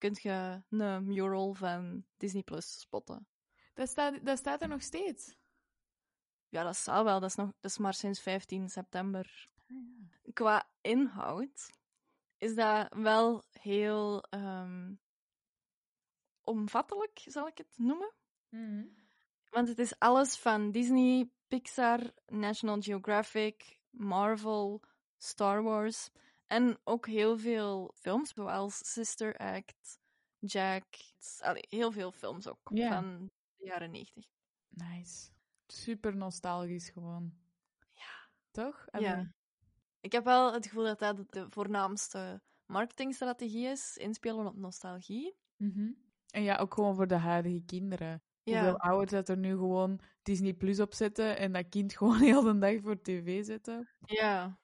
[0.02, 3.28] kunt je een mural van Disney Plus spotten.
[3.74, 5.36] dat, staat, dat staat er nog steeds.
[6.48, 7.20] Ja, dat zou wel.
[7.20, 9.48] Dat is, nog, dat is maar sinds 15 september.
[10.32, 11.70] Qua inhoud
[12.38, 14.94] is dat wel heel ehm,
[16.40, 18.12] omvattelijk, zal ik het noemen.
[18.48, 18.84] Mhm.
[19.50, 24.82] Want het is alles van Disney, Pixar, National Geographic, Marvel,
[25.16, 26.10] Star Wars.
[26.52, 29.98] En ook heel veel films, zoals Sister Act,
[30.38, 30.84] Jack.
[31.38, 34.24] Allee, heel veel films ook van de jaren 90.
[34.68, 35.30] Nice.
[35.66, 37.32] Super nostalgisch gewoon.
[37.92, 38.28] Ja.
[38.50, 38.86] Toch?
[38.98, 39.34] Ja.
[40.00, 45.36] Ik heb wel het gevoel dat dat de voornaamste marketingstrategie is: inspelen op nostalgie.
[45.56, 45.92] Mhm.
[46.30, 48.22] En ja, ook gewoon voor de huidige kinderen.
[48.42, 52.20] Ja, Hoeveel ouders dat er nu gewoon Disney Plus op zetten en dat kind gewoon
[52.30, 53.88] heel de dag voor tv zetten.
[54.06, 54.60] ja.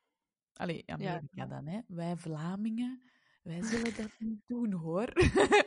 [0.58, 1.46] Allee, Amerika Ja.
[1.46, 1.80] dan, hè.
[1.86, 3.02] Wij Vlamingen,
[3.42, 5.12] wij zullen dat niet doen, hoor.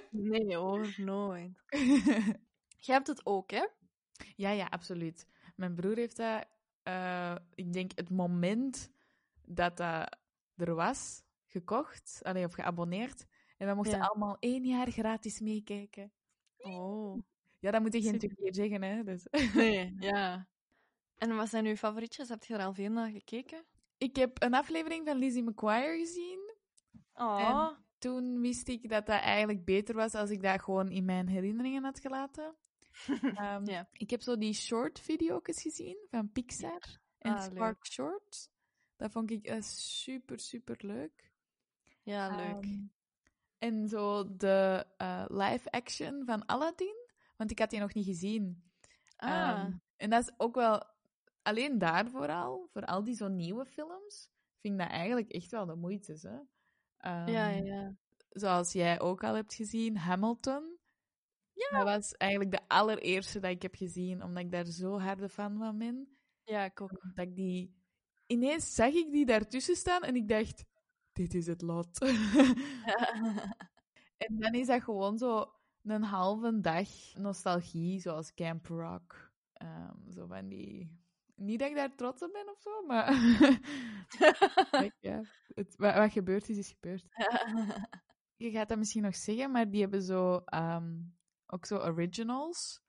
[0.09, 1.51] Nee hoor, nooit.
[2.85, 3.67] Jij hebt het ook, hè?
[4.35, 5.27] ja, ja, absoluut.
[5.55, 6.45] Mijn broer heeft dat,
[6.83, 8.89] eh, ik denk, het moment
[9.45, 10.17] dat dat
[10.55, 13.25] er was, gekocht, allee, of geabonneerd.
[13.57, 14.05] En we mochten Ja.
[14.05, 16.11] allemaal één jaar gratis meekijken.
[16.57, 17.19] Oh.
[17.59, 19.03] Ja, dat moet je geen twee keer zeggen, hè.
[19.03, 19.27] Dus.
[19.53, 20.47] Nee, ja.
[21.17, 22.29] En wat zijn uw favorietjes?
[22.29, 23.65] Heb je er al veel naar gekeken?
[24.01, 26.39] Ik heb een aflevering van Lizzie McGuire gezien.
[27.13, 27.69] Oh.
[27.97, 31.83] Toen wist ik dat dat eigenlijk beter was als ik dat gewoon in mijn herinneringen
[31.83, 32.55] had gelaten.
[33.35, 33.87] Ehm, Ja.
[33.91, 38.49] Ik heb zo die short video's gezien van Pixar en Ah, Spark Shorts.
[38.95, 41.31] Dat vond ik eh, super, super leuk.
[42.03, 42.63] Ja, leuk.
[42.63, 42.85] Ehm,
[43.57, 46.95] en zo de eh, live action van Aladdin,
[47.37, 48.63] want ik had die nog niet gezien.
[49.15, 50.83] ah, Ehm, en dat is ook wel,
[51.41, 55.65] alleen daarvoor al, voor al die zo nieuwe films, vind ik dat eigenlijk echt wel
[55.65, 56.17] de moeite.
[56.21, 56.39] Hè?
[57.09, 57.95] ja, ja, Ehm, ja.
[58.29, 60.77] Zoals jij ook al hebt gezien, Hamilton.
[61.53, 61.77] Ja.
[61.77, 65.57] Dat was eigenlijk de allereerste dat ik heb gezien, omdat ik daar zo harde fan
[65.57, 66.17] van ben.
[66.43, 67.01] Ja, ik ook.
[67.13, 67.79] Dat ik die...
[68.25, 70.65] Ineens zag ik die daartussen staan en ik dacht,
[71.13, 71.99] dit is het lot.
[74.27, 79.31] En dan is dat gewoon zo een halve dag nostalgie, zoals Camp Rock.
[79.53, 81.00] Ehm, zo van die...
[81.41, 83.05] Niet dat ik daar trots op ben of zo, maar...
[84.71, 85.21] Kijk, ja,
[85.53, 87.05] het, wat, wat gebeurd is, is gebeurd.
[88.35, 90.41] Je gaat dat misschien nog zeggen, maar die hebben zo...
[90.45, 90.99] ehm,
[91.47, 92.81] ook zo originals.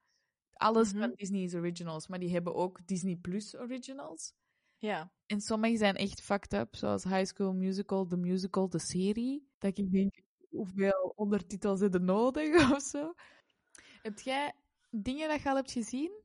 [0.53, 1.01] Alles Mhm.
[1.01, 4.33] van Disney is originals, maar die hebben ook Disney Plus originals.
[4.79, 5.13] ja.
[5.27, 9.49] En sommige zijn echt fucked up, zoals High School Musical, The Musical, de serie.
[9.59, 13.15] Dat ik denk, hoeveel ondertitels je nodig of zo?
[14.03, 14.53] Heb jij
[14.91, 16.22] dingen dat je al hebt gezien?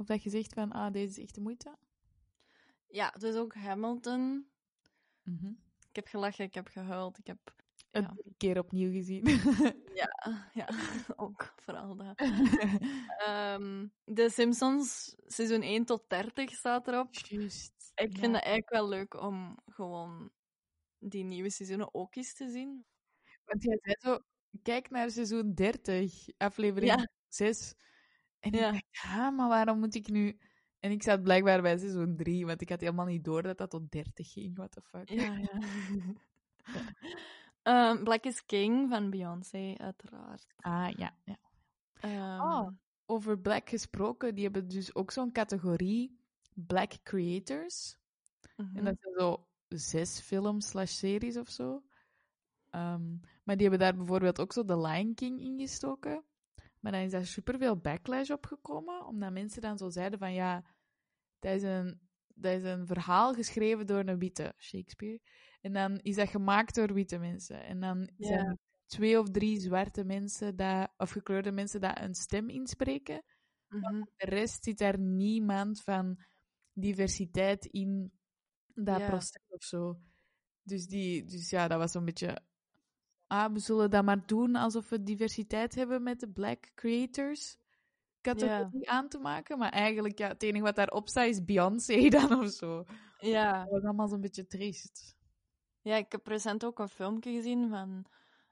[0.00, 1.76] Of dat je zegt van, ah, deze is echt de moeite?
[2.88, 4.46] Ja, dus ook Hamilton.
[5.22, 5.46] Mhm.
[5.88, 7.38] Ik heb gelachen, ik heb gehuild, ik heb...
[7.90, 8.16] Een Ja.
[8.36, 9.24] keer opnieuw gezien.
[10.00, 10.68] Ja, ja
[11.16, 12.18] ook vooral dat.
[13.26, 17.14] Ehm de Simpsons, seizoen 1 tot 30 staat erop.
[17.14, 17.92] Juist.
[17.94, 18.18] Ik ja.
[18.20, 20.30] vind het eigenlijk wel leuk om gewoon
[20.98, 22.84] die nieuwe seizoenen ook eens te zien.
[23.44, 24.18] Want jij zei zo,
[24.62, 27.08] kijk naar seizoen 30, aflevering Ja.
[27.28, 27.74] 6.
[28.40, 28.72] En Ja.
[28.72, 30.38] ik dacht, ah, maar waarom moet ik nu...
[30.80, 33.70] En ik zat blijkbaar bij seizoen 3, want ik had helemaal niet door dat dat
[33.70, 34.56] tot 30 ging.
[34.56, 35.08] What the fuck.
[35.08, 35.58] Ja, ja.
[37.62, 40.46] Ehm, Black is King van Beyoncé, uiteraard.
[40.56, 41.16] Ah, ja.
[41.24, 41.38] ja.
[42.00, 42.68] Ehm, Oh.
[43.06, 46.18] Over Black gesproken, die hebben dus ook zo'n categorie
[46.54, 47.96] Black Creators.
[48.56, 48.76] mhm.
[48.76, 51.82] En dat zijn zo zes films slash series of zo.
[52.70, 53.10] Ehm,
[53.44, 56.24] maar die hebben daar bijvoorbeeld ook zo The Lion King ingestoken.
[56.80, 60.64] Maar dan is daar superveel backlash opgekomen, omdat mensen dan zo zeiden van ja,
[61.38, 62.00] dat is een,
[62.34, 65.20] dat is een verhaal geschreven door een witte Shakespeare.
[65.60, 67.64] En dan is dat gemaakt door witte mensen.
[67.64, 68.26] En dan Ja.
[68.28, 73.22] zijn er twee of drie zwarte mensen, dat, of gekleurde mensen, dat een stem inspreken.
[73.68, 74.00] Mhm.
[74.16, 76.24] De rest zit daar niemand van
[76.72, 78.12] diversiteit in
[78.74, 79.06] dat Ja.
[79.08, 80.00] proces of zo.
[80.62, 82.42] Dus, die, dus ja, dat was zo'n beetje.
[83.30, 87.56] Ah, we zullen dat maar doen alsof we diversiteit hebben met de Black Creators
[88.20, 89.58] categorie aan te maken.
[89.58, 92.84] Maar eigenlijk, ja, het enige wat daarop staat is Beyoncé dan of zo.
[93.18, 93.62] Ja.
[93.62, 95.16] Dat was allemaal zo'n beetje triest.
[95.82, 98.06] ja, ik heb recent ook een filmpje gezien van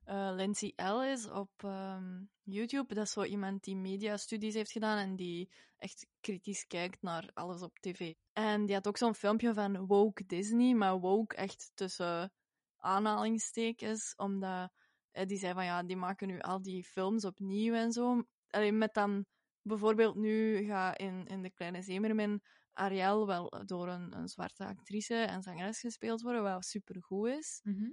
[0.04, 2.94] eh, Lindsay Ellis op ehm, YouTube.
[2.94, 7.62] Dat is zo iemand die mediastudies heeft gedaan en die echt kritisch kijkt naar alles
[7.62, 8.14] op tv.
[8.32, 12.32] En die had ook zo'n filmpje van woke Disney, maar woke echt tussen
[12.88, 14.70] aanhalingstekens, omdat
[15.10, 18.22] eh, die zei van ja, die maken nu al die films opnieuw en zo.
[18.48, 19.26] Alleen met dan
[19.62, 25.14] bijvoorbeeld nu gaat in, in De Kleine Zemermin Ariel wel door een, een zwarte actrice
[25.14, 27.60] en zangeres gespeeld worden, wat supergoed is.
[27.62, 27.90] Mhm.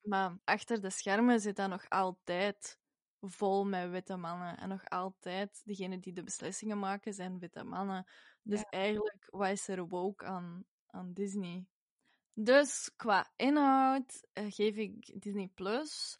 [0.00, 2.78] Maar achter de schermen zit dat nog altijd
[3.20, 4.56] vol met witte mannen.
[4.56, 8.04] En nog altijd, degenen die de beslissingen maken, zijn witte mannen.
[8.42, 8.68] Dus Ja.
[8.70, 11.66] eigenlijk, wat is er woke aan, aan Disney?
[12.38, 16.18] Dus qua inhoud eh, geef ik Disney Plus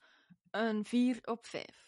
[0.50, 1.86] een 4 op 5.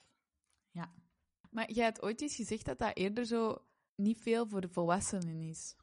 [1.50, 3.64] Maar jij had ooit eens gezegd dat dat eerder zo
[3.94, 5.76] niet veel voor de volwassenen is.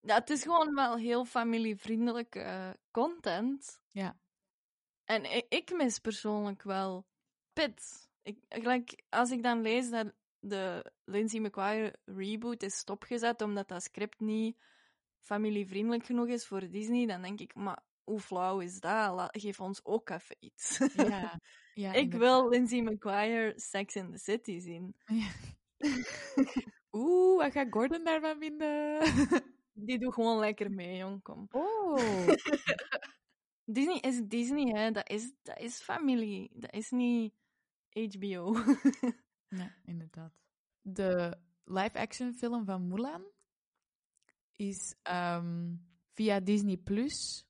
[0.00, 3.80] Ja, het is gewoon wel heel familievriendelijke eh, content.
[3.88, 4.18] Ja.
[5.04, 7.06] En ik, ik mis persoonlijk wel
[7.52, 8.08] Pit.
[8.22, 13.82] Ik, gelijk, als ik dan lees dat de Lindsay McGuire reboot is stopgezet omdat dat
[13.82, 14.58] script niet
[15.20, 19.14] familievriendelijk genoeg is voor Disney, dan denk ik, maar hoe flauw is dat?
[19.14, 20.78] La- geef ons ook even iets.
[20.94, 21.40] Ja.
[21.74, 24.94] ja ik wil Lindsay McGuire Sex in the City zien.
[25.04, 25.30] Ja.
[26.92, 29.00] Oeh, wat gaat Gordon daarvan vinden?
[29.86, 31.22] Die doet gewoon lekker mee, jong.
[31.22, 31.46] Kom.
[31.50, 32.28] Oh.
[33.64, 34.90] Disney is Disney, hè.
[34.90, 36.50] Dat is, dat is familie.
[36.54, 37.32] Dat is niet
[37.90, 38.56] HBO.
[39.48, 40.32] Ja, inderdaad.
[40.80, 43.24] De live-action film van Mulan
[44.58, 45.74] is ehm,
[46.12, 47.46] via Disney Plus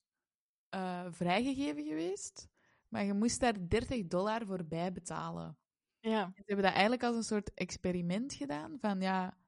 [0.68, 2.48] eh, vrijgegeven geweest.
[2.88, 5.58] Maar je moest daar 30 dollar voor bij betalen.
[6.00, 6.30] ja.
[6.34, 8.78] Ze hebben dat eigenlijk als een soort experiment gedaan.
[8.78, 9.38] Van ja,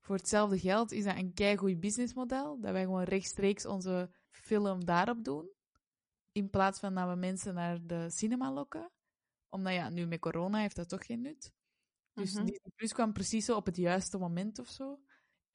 [0.00, 2.60] voor hetzelfde geld is dat een keigoed businessmodel.
[2.60, 5.50] Dat wij gewoon rechtstreeks onze film daarop doen.
[6.32, 8.90] In plaats van dat we mensen naar de cinema lokken.
[9.48, 11.52] Omdat ja, nu met corona heeft dat toch geen nut.
[12.14, 12.44] Dus Mhm.
[12.44, 15.00] Disney Plus kwam precies zo op het juiste moment of zo.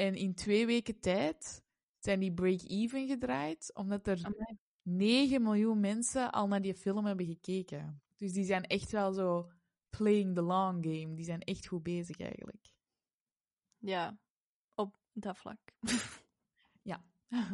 [0.01, 1.63] En in twee weken tijd
[1.99, 3.71] zijn die break-even gedraaid.
[3.73, 4.57] Omdat er Amai.
[4.81, 8.01] 9 miljoen mensen al naar die film hebben gekeken.
[8.17, 9.51] Dus die zijn echt wel zo
[9.89, 11.13] playing the long game.
[11.13, 12.73] Die zijn echt goed bezig eigenlijk.
[13.77, 14.17] Ja.
[14.75, 15.59] Op dat vlak.
[16.83, 17.03] Ja.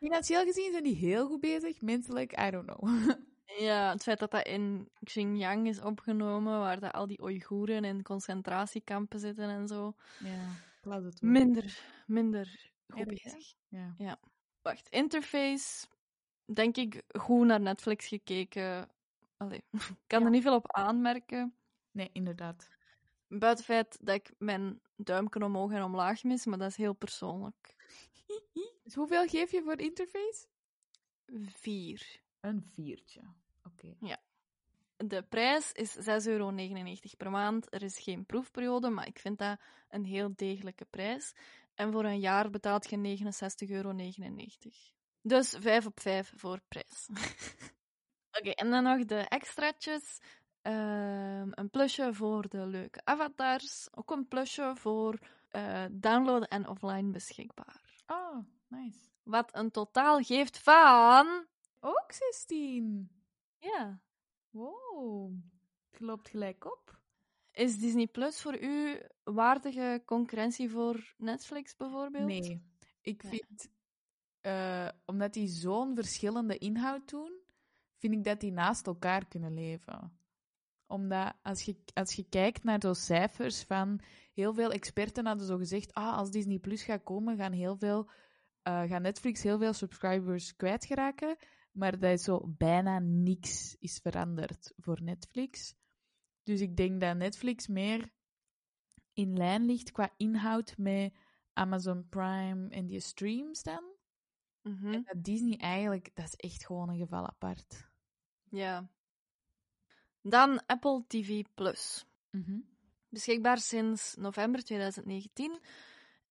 [0.00, 1.80] Financieel gezien zijn die heel goed bezig.
[1.80, 2.88] Menselijk, I don't know.
[3.58, 8.02] Ja, het feit dat dat in Xinjiang is opgenomen, waar dat al die Oeigoeren in
[8.02, 9.94] concentratiekampen zitten en zo.
[10.18, 11.28] ja, laat het toe.
[11.28, 13.54] Minder, minder goed Erg, bezig.
[13.68, 14.20] Ja.
[14.62, 15.86] Wacht, interface.
[16.44, 18.88] Denk ik goed naar Netflix gekeken.
[19.36, 20.24] Allee, ik kan Ja.
[20.24, 21.54] er niet veel op aanmerken.
[21.90, 22.68] Nee, inderdaad.
[23.28, 26.94] Buiten het feit dat ik mijn duimpje omhoog en omlaag mis, maar dat is heel
[26.94, 27.74] persoonlijk.
[28.82, 30.46] Dus hoeveel geef je voor interface?
[31.46, 32.20] Vier.
[32.40, 33.22] Een viertje.
[33.62, 33.96] Oké.
[35.06, 36.52] De prijs is 6,99 euro
[37.16, 37.74] per maand.
[37.74, 41.32] Er is geen proefperiode, maar ik vind dat een heel degelijke prijs.
[41.74, 43.18] En voor een jaar betaalt je
[43.66, 43.92] 69,99 euro.
[45.22, 47.08] Dus 5 op 5 voor prijs.
[48.38, 50.18] Oké, en dan nog de extraatjes.
[50.62, 53.88] Ehm, een plusje voor de leuke avatars.
[53.90, 58.02] Ook een plusje voor eh, downloaden en offline beschikbaar.
[58.06, 58.38] Oh,
[58.68, 58.98] nice.
[59.22, 61.46] Wat een totaal geeft van...
[61.80, 63.10] Ook 16.
[63.58, 64.00] Ja.
[64.50, 65.32] Wow.
[65.90, 66.98] Je loopt gelijk op.
[67.52, 72.26] Is Disney Plus voor u waardige concurrentie voor Netflix bijvoorbeeld?
[72.26, 72.62] Nee.
[73.02, 73.32] Ik Nee.
[73.32, 73.70] vind,
[74.40, 77.32] eh, omdat die zo'n verschillende inhoud doen,
[77.98, 80.18] vind ik dat die naast elkaar kunnen leven.
[80.86, 84.00] Omdat als je, als je kijkt naar de cijfers van
[84.32, 88.10] heel veel experten hadden zo gezegd, ah, als Disney Plus gaat komen, gaan, heel veel,
[88.62, 91.36] eh, gaan Netflix heel veel subscribers kwijtgeraken.
[91.70, 95.74] Maar dat is zo bijna niks is veranderd voor Netflix.
[96.42, 98.12] Dus ik denk dat Netflix meer
[99.12, 101.14] in lijn ligt qua inhoud met
[101.52, 103.84] Amazon Prime en die streams dan.
[104.62, 107.88] Mhm, En dat Disney eigenlijk, dat is echt gewoon een geval apart.
[108.50, 108.90] Ja.
[110.22, 112.06] Dan Apple TV Plus.
[112.30, 112.60] Mhm.
[113.08, 115.60] Beschikbaar sinds november 2019.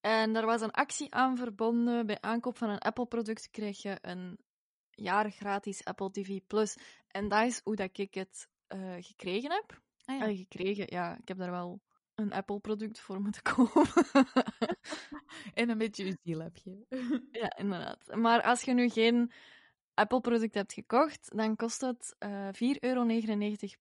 [0.02, 2.06] En daar was een actie aan verbonden.
[2.06, 4.38] Bij aankoop van een Apple-product krijg je een
[5.02, 6.78] jaar gratis Apple TV Plus.
[7.08, 9.82] En dat is hoe dat ik het eh, gekregen heb.
[10.06, 10.22] Ah, ja.
[10.22, 11.82] Allee, gekregen, ja, ik heb daar wel
[12.16, 14.06] een Apple-product voor moeten kopen.
[15.54, 16.86] En een beetje je ziel heb je.
[17.32, 18.16] Ja, inderdaad.
[18.16, 19.32] Maar als je nu geen
[19.94, 23.06] Apple-product hebt gekocht, dan kost het eh 4,99 euro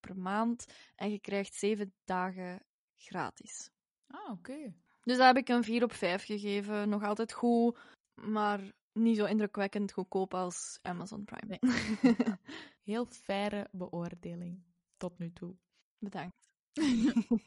[0.00, 0.66] per maand
[0.96, 2.62] en je krijgt 7 dagen
[2.96, 3.70] gratis.
[4.06, 4.74] Ah, oké.
[5.02, 6.88] Dus daar heb ik een 4 op 5 gegeven.
[6.88, 7.78] Nog altijd goed,
[8.14, 8.60] maar
[8.92, 11.60] niet zo indrukwekkend goedkoop als Amazon Prime.
[12.84, 14.62] Heel faire beoordeling.
[14.96, 15.56] Tot nu toe.
[15.98, 16.52] Bedankt.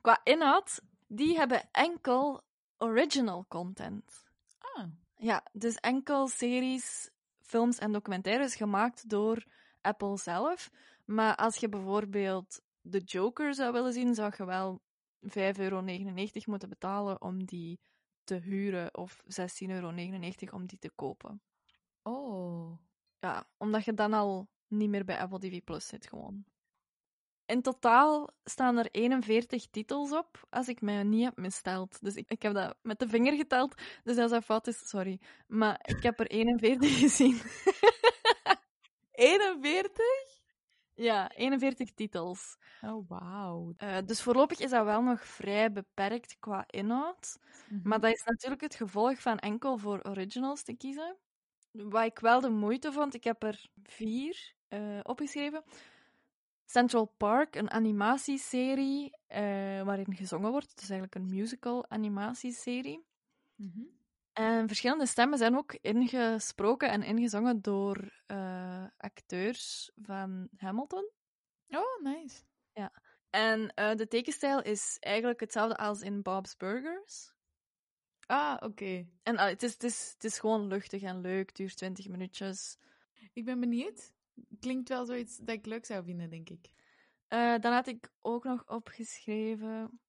[0.00, 2.42] Qua inhoud, die hebben enkel
[2.78, 4.24] original content.
[4.58, 4.84] Ah,
[5.16, 7.10] Ja, dus enkel series,
[7.40, 9.44] films en documentaires gemaakt door
[9.80, 10.70] Apple zelf.
[11.04, 12.60] Maar als je bijvoorbeeld
[12.90, 14.82] The Joker zou willen zien, zou je wel
[15.20, 15.82] 5,99 euro
[16.44, 17.80] moeten betalen om die
[18.28, 19.88] te huren of 16,99 euro
[20.50, 21.42] om die te kopen.
[22.02, 22.78] Oh.
[23.20, 26.44] Ja, omdat je dan al niet meer bij Apple TV Plus zit gewoon.
[27.46, 32.00] In totaal staan er 41 titels op, als ik mij niet heb misteld.
[32.00, 33.74] Dus ik, ik heb dat met de vinger geteld,
[34.04, 35.20] dus als dat fout is, sorry.
[35.46, 37.40] Maar ik heb er 41 gezien.
[39.12, 40.04] 41?
[40.98, 42.56] Ja, 41 titels.
[42.80, 43.74] Oh, wauw.
[43.78, 47.38] Uh, dus voorlopig is dat wel nog vrij beperkt qua inhoud.
[47.68, 47.88] Mhm.
[47.88, 51.16] Maar dat is natuurlijk het gevolg van enkel voor originals te kiezen.
[51.70, 55.62] Wat ik wel de moeite vond, ik heb er vier uh, opgeschreven.
[56.64, 59.38] Central Park, een animatieserie uh,
[59.82, 60.70] waarin gezongen wordt.
[60.70, 63.04] Het is eigenlijk een musical animatieserie.
[63.54, 63.97] Mhm.
[64.38, 71.10] En verschillende stemmen zijn ook ingesproken en ingezongen door uh, acteurs van Hamilton.
[71.68, 72.42] Oh, nice.
[72.72, 72.92] Ja.
[73.30, 77.32] En uh, de tekenstijl is eigenlijk hetzelfde als in Bob's Burgers.
[78.26, 78.64] Ah, oké.
[78.64, 79.08] Okay.
[79.22, 82.78] En uh, het, is, het, is, het is gewoon luchtig en leuk, duurt 20 minuutjes.
[83.32, 84.12] Ik ben benieuwd.
[84.60, 86.70] Klinkt wel zoiets dat ik leuk zou vinden, denk ik.
[87.28, 90.00] Uh, dan had ik ook nog opgeschreven.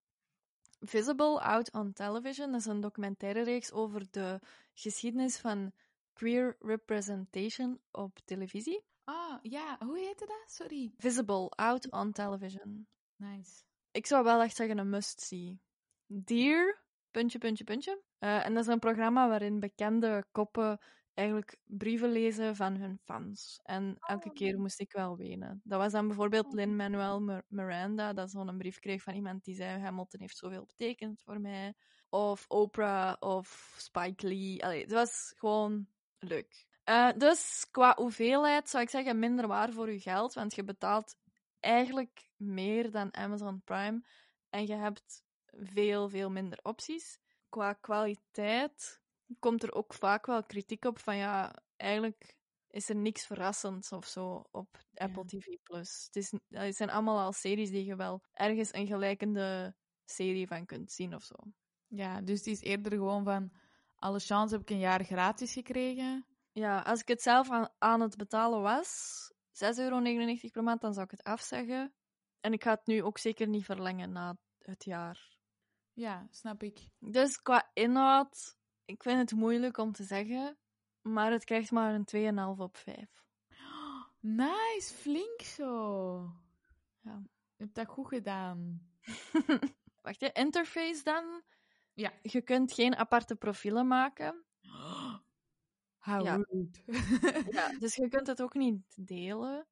[0.80, 2.52] Visible Out on Television.
[2.52, 4.40] Dat is een documentaire reeks over de
[4.74, 5.72] geschiedenis van
[6.14, 8.84] queer representation op televisie.
[9.04, 9.78] Ah, ja.
[9.80, 10.44] Hoe heette dat?
[10.52, 10.92] Sorry.
[10.98, 12.88] Visible Out on Television.
[13.16, 13.64] Nice.
[13.92, 15.60] Ik zou wel echt zeggen een must-see.
[16.06, 18.02] Dear, puntje, puntje, puntje.
[18.20, 20.80] Uh, en dat is een programma waarin bekende koppen
[21.20, 23.60] eigenlijk brieven lezen van hun fans.
[23.64, 25.62] En elke keer moest ik wel wenen.
[25.64, 30.20] Dat was dan bijvoorbeeld Lin-Manuel Miranda, dat zo'n brief kreeg van iemand die zei Hamilton
[30.20, 31.74] heeft zoveel betekend voor mij.
[32.10, 34.64] Of Oprah, of Spike Lee.
[34.64, 35.88] Allee, het was gewoon
[36.20, 36.68] leuk.
[36.86, 41.16] Uh, dus qua hoeveelheid zou ik zeggen minder waar voor je geld, want je betaalt
[41.60, 44.02] eigenlijk meer dan Amazon Prime
[44.50, 47.20] en je hebt veel, veel minder opties.
[47.50, 48.99] Qua kwaliteit
[49.40, 52.38] komt er ook vaak wel kritiek op van ja, eigenlijk
[52.70, 56.04] is er niks verrassends of zo op Apple TV Plus.
[56.06, 59.76] Het, is, het zijn allemaal al series die je wel ergens een gelijkende
[60.06, 61.36] serie van kunt zien of zo.
[61.88, 63.52] Ja, dus het is eerder gewoon van
[63.96, 66.26] alle chance heb ik een jaar gratis gekregen.
[66.52, 70.02] Ja, als ik het zelf aan, aan het betalen was, 6,99 euro
[70.52, 71.94] per maand, dan zou ik het afzeggen.
[72.40, 75.38] En ik ga het nu ook zeker niet verlengen na het jaar.
[75.94, 76.90] Ja, snap ik.
[77.00, 78.58] Dus qua inhoud,
[78.90, 80.58] ik vind het moeilijk om te zeggen,
[81.02, 83.24] maar het krijgt maar een 2,5 op 5.
[84.20, 86.34] Nice, flink zo.
[87.02, 87.22] Ja.
[87.56, 88.82] Je hebt dat goed gedaan.
[90.02, 91.42] Wacht, je interface dan?
[91.94, 92.12] Ja.
[92.22, 94.44] Je kunt geen aparte profielen maken.
[95.98, 96.36] How Ja.
[96.36, 96.80] rude.
[97.58, 99.68] Ja, dus je kunt het ook niet delen.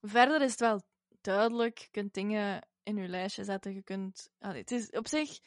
[0.00, 0.82] Verder is het wel
[1.20, 1.78] duidelijk.
[1.78, 3.74] Je kunt dingen in je lijstje zetten.
[3.74, 4.30] Je kunt...
[4.38, 5.40] Allee, het is op zich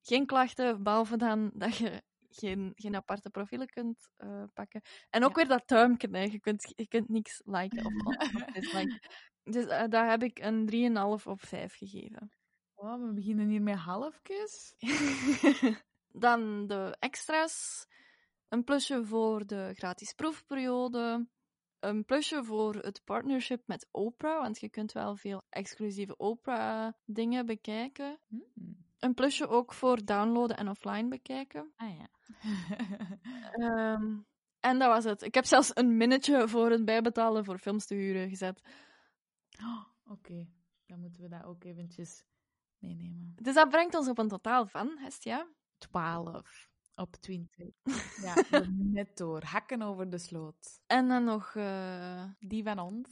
[0.00, 2.02] geen klachten, behalve dan dat je
[2.38, 4.80] geen, geen aparte profielen kunt eh, pakken.
[5.10, 5.34] En ook Ja.
[5.36, 6.22] weer dat duimpje, hè.
[6.22, 9.00] Je, kunt, je kunt niks liken of, of disliken.
[9.42, 12.30] Dus eh, daar heb ik een 3,5 op 5 gegeven.
[12.74, 14.74] Oh, we beginnen hier met halfjes.
[16.08, 17.86] Dan de extra's.
[18.48, 21.28] Een plusje voor de gratis proefperiode.
[21.80, 28.18] Een plusje voor het partnership met Oprah, want je kunt wel veel exclusieve Oprah-dingen bekijken.
[28.28, 28.84] Hmm.
[28.98, 31.72] Een plusje ook voor downloaden en offline bekijken.
[31.76, 32.08] Ah ja.
[33.52, 34.16] Ehm,
[34.60, 35.22] en dat was het.
[35.22, 38.60] Ik heb zelfs een minnetje voor het bijbetalen voor films te huren gezet.
[39.60, 40.46] Oh, Oké,
[40.86, 42.24] dan moeten we dat ook eventjes
[42.78, 43.32] meenemen.
[43.42, 45.46] Dus dat brengt ons op een totaal van, Hestia.
[45.78, 47.68] 12 op 20.
[48.22, 48.34] Ja,
[48.76, 49.42] net door.
[49.44, 50.80] Hakken over de sloot.
[50.86, 53.08] En dan nog eh, Die van ons.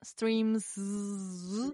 [0.00, 0.72] streams.
[0.72, 1.70] Z-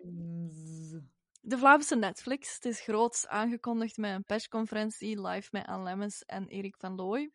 [1.45, 2.55] De Vlaamse Netflix.
[2.55, 7.31] Het is groots aangekondigd met een persconferentie live met Anne Lemmens en Erik van Looy.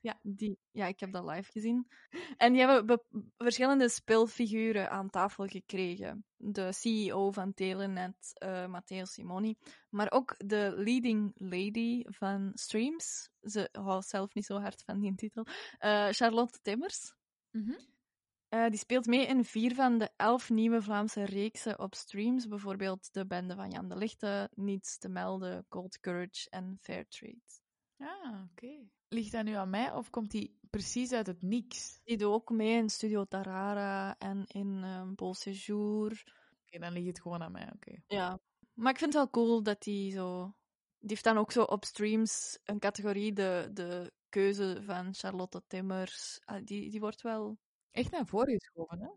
[0.00, 0.18] Ja.
[0.22, 1.86] Die, ja, ik heb dat live gezien.
[2.36, 6.24] En die hebben be- verschillende speelfiguren aan tafel gekregen.
[6.36, 9.56] De CEO van Telenet, eh Matteo Simoni.
[9.90, 13.30] Maar ook de leading lady van Streams.
[13.40, 15.46] Ze houdt zelf niet zo hard van die titel.
[15.78, 17.14] eh, Charlotte Timmers.
[17.50, 17.78] Mhm.
[18.50, 22.46] Eh, die speelt mee in vier van de elf nieuwe Vlaamse reeksen op streams.
[22.46, 27.40] Bijvoorbeeld De Bende van Jan de Lichte, Niets te melden, Cold Courage en Fairtrade.
[27.98, 28.88] Ah, oké.
[29.08, 32.00] Ligt dat nu aan mij of komt die precies uit het niks?
[32.04, 36.22] Die doet ook mee in Studio Tarara en in um, Beau Séjour.
[36.66, 38.02] Oké, dan ligt het gewoon aan mij, oké.
[38.06, 38.38] Ja.
[38.74, 40.54] Maar ik vind het wel cool dat die zo...
[40.98, 46.40] Die heeft dan ook zo op streams een categorie, de, de keuze van Charlotte Timmers.
[46.44, 47.58] Ah, die, die wordt wel...
[47.92, 49.08] Echt naar voren geschoven, hè?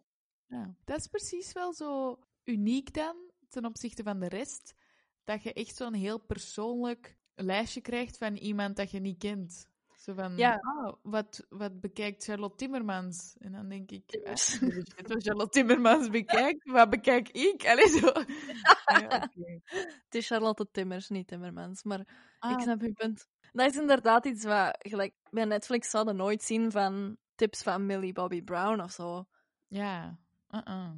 [0.58, 0.76] Ja.
[0.86, 3.16] Dat is precies wel zo uniek dan,
[3.50, 4.74] ten opzichte van de rest,
[5.24, 9.68] dat je echt zo'n heel persoonlijk lijstje krijgt van iemand dat je niet kent.
[9.96, 10.56] Zo van, Ja.
[10.62, 13.36] ah, wat, wat bekijkt Charlotte Timmermans?
[13.40, 14.62] En dan denk ik, Timmers.
[14.62, 14.70] ah,
[15.08, 17.66] wat Charlotte Timmermans bekijkt, wat bekijk ik?
[17.68, 18.12] Allee, zo.
[19.00, 19.30] Ja.
[20.06, 21.84] Het is Charlotte Timmers, niet Timmermans.
[21.84, 22.08] Maar ik
[22.40, 23.28] Ah, snap je punt.
[23.52, 28.14] Dat is inderdaad iets wat, gelijk, bij Netflix zouden nooit zien van tips van Millie
[28.14, 29.26] Bobby Brown of zo.
[29.68, 30.18] ja.
[30.50, 30.92] Uh-uh.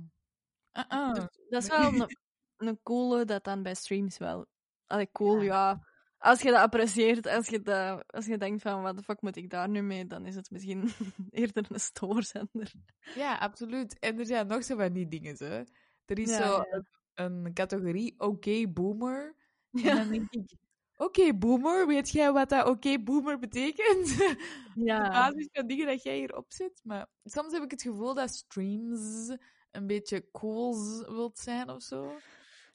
[0.74, 1.14] Uh-uh.
[1.50, 2.18] Dat is wel een,
[2.58, 4.46] een coole dat dan bij streams wel.
[4.88, 5.70] Allee, cool, Ja.
[5.70, 5.84] ja.
[6.18, 9.36] Als je dat apprecieert, als je, dat, als je denkt van, wat de fuck moet
[9.36, 10.90] ik daar nu mee, dan is het misschien
[11.32, 12.72] eerder een stoorzender.
[13.16, 14.00] Ja, absoluut.
[14.00, 15.64] En er zijn nog zo van die dingen, hè.
[16.06, 16.84] Er is Ja, zo ja.
[17.14, 19.36] Een, een categorie oké boomer.
[19.72, 19.96] En Ja.
[19.96, 20.54] dan denk ik,
[20.96, 24.12] oké boomer, weet jij wat dat oké boomer betekent?
[24.22, 24.38] Op
[24.86, 25.10] Ja.
[25.10, 26.80] basis van dingen dat jij hier opzet.
[26.84, 29.36] Maar soms heb ik het gevoel dat streams
[29.72, 32.04] een beetje cools wilt zijn of zo.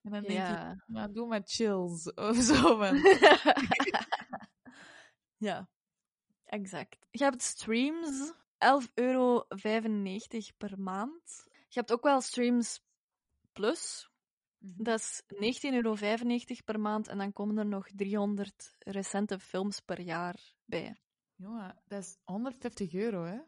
[0.03, 0.85] En dan denk ik, Ja.
[0.87, 2.79] maar doe maar chills of zo.
[5.37, 5.69] Ja,
[6.45, 7.07] exact.
[7.11, 9.47] Je hebt streams, 11,95 euro
[10.57, 11.45] per maand.
[11.69, 12.85] Je hebt ook wel streams
[13.53, 14.10] plus,
[14.61, 15.23] dat is
[15.63, 15.97] 19,95 euro
[16.65, 17.09] per maand.
[17.09, 20.97] En dan komen er nog 300 recente films per jaar bij.
[21.35, 23.39] Jongen, dat is 150 euro, hè?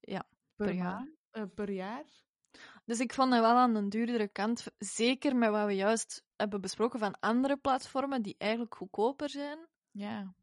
[0.00, 0.26] Ja,
[0.56, 1.08] Per, per jaar.
[1.30, 2.04] Eh, per jaar?
[2.84, 4.66] Dus ik vond het wel aan een duurdere kant.
[4.78, 9.58] Zeker met wat we juist hebben besproken van andere platformen die eigenlijk goedkoper zijn.
[9.90, 10.34] Ja.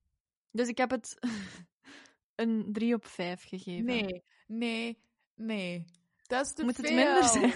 [0.51, 1.17] Dus ik heb het
[2.35, 3.85] een 3 op 5 gegeven.
[3.85, 5.03] Nee, nee,
[5.35, 5.85] nee.
[6.21, 7.53] Dat is te Moet het minder zijn?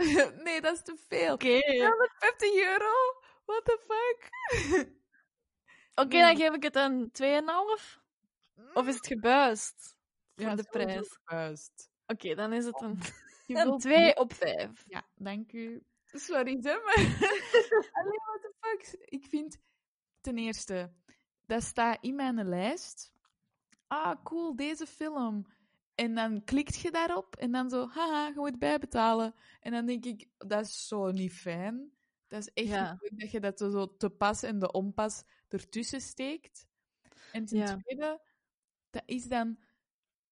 [0.44, 1.32] nee, dat is te veel.
[1.32, 1.60] Oké.
[1.60, 2.92] 250 euro?
[3.44, 4.28] What the fuck?
[5.94, 6.22] Oké, Nee.
[6.22, 7.98] dan geef ik het een 2,5.
[8.72, 9.96] Of is het gebuist?
[10.36, 11.18] Voor Ja, de prijs.
[11.24, 11.90] gebuist.
[12.06, 12.98] Oké, dan is het een,
[13.46, 14.82] Je een wilt 2 op 5.
[14.86, 15.82] Ja, dank u.
[16.04, 16.94] Sorry, hè, maar...
[17.98, 19.00] Allee, what the fuck?
[19.04, 19.58] Ik vind,
[20.20, 20.92] ten eerste,
[21.46, 23.12] dat staat in mijn lijst.
[23.86, 25.46] Ah, cool, deze film.
[26.00, 29.34] En dan klikt je daarop en dan zo, haha, je moet bijbetalen.
[29.60, 31.92] En dan denk ik, dat is zo niet fijn.
[32.28, 32.96] Dat is echt Ja.
[33.00, 36.66] niet dat je dat zo te pas en de onpas ertussen steekt.
[37.30, 37.76] En ten Ja.
[37.76, 38.22] tweede,
[38.90, 39.58] dat is dan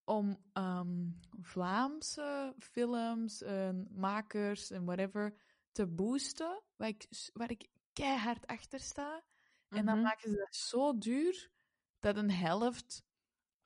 [0.05, 1.11] om ehm,
[1.41, 5.41] Vlaamse films en makers en whatever
[5.73, 9.25] te boosten, waar ik, waar ik keihard achter sta.
[9.69, 10.03] En dan Mhm.
[10.03, 11.51] maken ze dat zo duur
[11.99, 13.07] dat een helft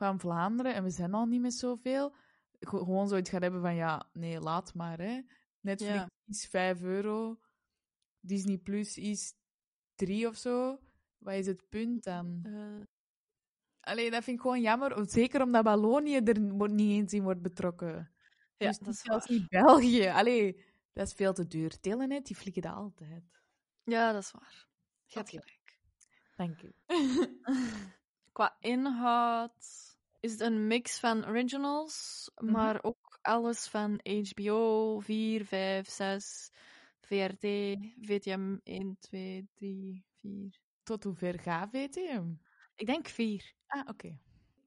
[0.07, 2.15] van Vlaanderen, en we zijn al niet met zoveel,
[2.61, 4.99] ge- gewoon zoiets gaat hebben van ja, nee, laat maar.
[4.99, 5.21] Hè.
[5.61, 6.07] Netflix Ja.
[6.27, 7.41] is 5 euro,
[8.21, 9.35] Disney Plus is
[9.95, 10.79] 3 of zo.
[11.19, 12.47] Wat is het punt dan?
[13.81, 15.11] Allee, dat vind ik gewoon jammer.
[15.11, 16.41] Zeker omdat Wallonië er
[16.71, 18.13] niet eens in wordt betrokken.
[18.57, 19.39] ja, dus dat is zelfs waar.
[19.39, 20.07] niet België.
[20.09, 21.81] Allee, dat is veel te duur.
[21.81, 23.25] Telenet, die flikken dat altijd.
[23.83, 24.67] Ja, dat is waar.
[25.15, 25.29] Oké.
[25.29, 25.79] gelijk.
[26.37, 26.73] Dank u.
[28.33, 29.92] Qua inhoud
[30.23, 32.53] is het een mix van originals, Mhm.
[32.53, 36.51] maar ook alles van HBO, 4, 5, 6,
[37.01, 37.47] VRT,
[38.01, 40.61] VTM 1, 2, 3, 4.
[40.83, 42.33] Tot hoe ver gaat VTM?
[42.77, 43.55] Ik denk 4.
[43.67, 44.19] Ah, oké.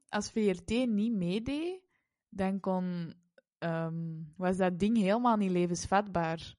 [0.08, 1.80] Als VRT niet meedeed,
[2.28, 3.14] dan kon,
[3.58, 6.54] ehm, was dat ding helemaal niet levensvatbaar.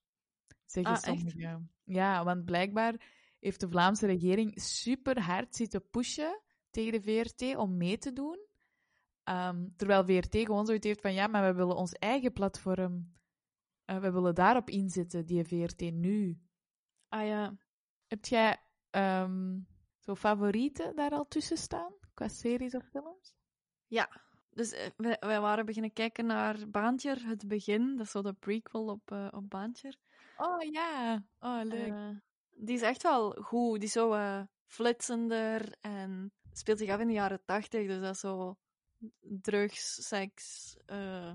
[0.65, 1.03] Zeggen Ah, echt?
[1.03, 1.71] sommigen.
[1.83, 3.01] Ja, want blijkbaar
[3.39, 8.46] heeft de Vlaamse regering super hard zitten pushen tegen de VRT om mee te doen.
[9.27, 13.15] Ehm, terwijl VRT gewoon zoiets heeft van ja, maar we willen ons eigen platform.
[13.85, 16.41] eh, we willen daarop inzetten, die VRT nu.
[17.07, 17.57] Ah ja.
[18.07, 18.57] Heb jij
[18.89, 19.59] ehm,
[19.99, 21.93] zo favorieten daar al tussen staan?
[22.13, 23.35] Qua series of films?
[23.87, 24.09] Ja.
[24.49, 27.95] Dus eh, wij, wij waren beginnen kijken naar Baantjer, het begin.
[27.95, 29.97] Dat is zo de prequel op, eh, op Baantjer.
[30.37, 32.21] Oh ja, oh leuk.
[32.51, 33.75] Die is echt wel goed.
[33.79, 34.17] Die is zo
[34.65, 37.87] flitsender en speelt zich af in de jaren tachtig.
[37.87, 38.57] Dus dat is zo
[39.19, 40.75] drugs, seks.
[40.85, 41.31] eh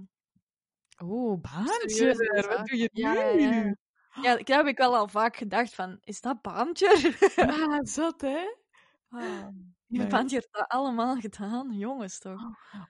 [1.02, 2.14] Oeh, baantje.
[2.48, 3.76] Wat doe je nu?
[4.22, 7.16] Ja, daar heb ik wel al vaak gedacht van, is dat Baantjer?
[7.36, 8.56] Ja, zot, hè?
[9.08, 9.46] Ah,
[9.86, 10.06] nee.
[10.06, 11.72] Baantjer dat allemaal gedaan?
[11.72, 12.40] Jongens toch?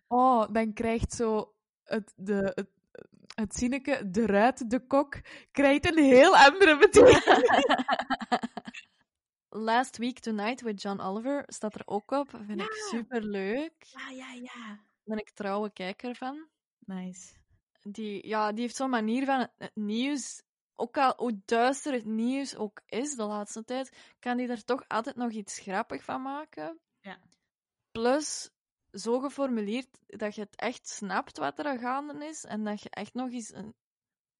[0.06, 1.54] Oh, dan krijgt zo
[1.84, 2.70] het, de, het,
[3.34, 5.20] het zinneke, de ruit, de kok,
[5.52, 7.34] krijgt een heel andere betekenis.
[9.54, 12.30] Last Week Tonight with John Oliver staat er ook op.
[12.46, 13.74] Vind ik super leuk.
[13.82, 14.80] Ja, ja, ja.
[15.04, 16.48] Ben ik trouwe kijker van.
[16.78, 17.34] Nice.
[17.82, 20.42] Die, ja, die heeft zo'n manier van het, het nieuws.
[20.74, 24.84] Ook al hoe duister het nieuws ook is de laatste tijd, kan die er toch
[24.88, 26.80] altijd nog iets grappig van maken.
[27.00, 27.18] Ja.
[27.90, 28.50] Plus,
[28.90, 32.90] zo geformuleerd dat je het echt snapt wat er aan gaande is en dat je
[32.90, 33.74] echt nog eens een,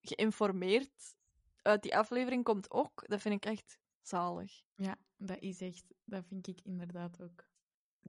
[0.01, 1.15] geïnformeerd
[1.63, 3.05] uit die aflevering komt ook.
[3.07, 3.79] Dat vind ik echt
[4.09, 4.63] zalig.
[4.75, 7.51] Ja, dat is echt, dat vind ik inderdaad ook.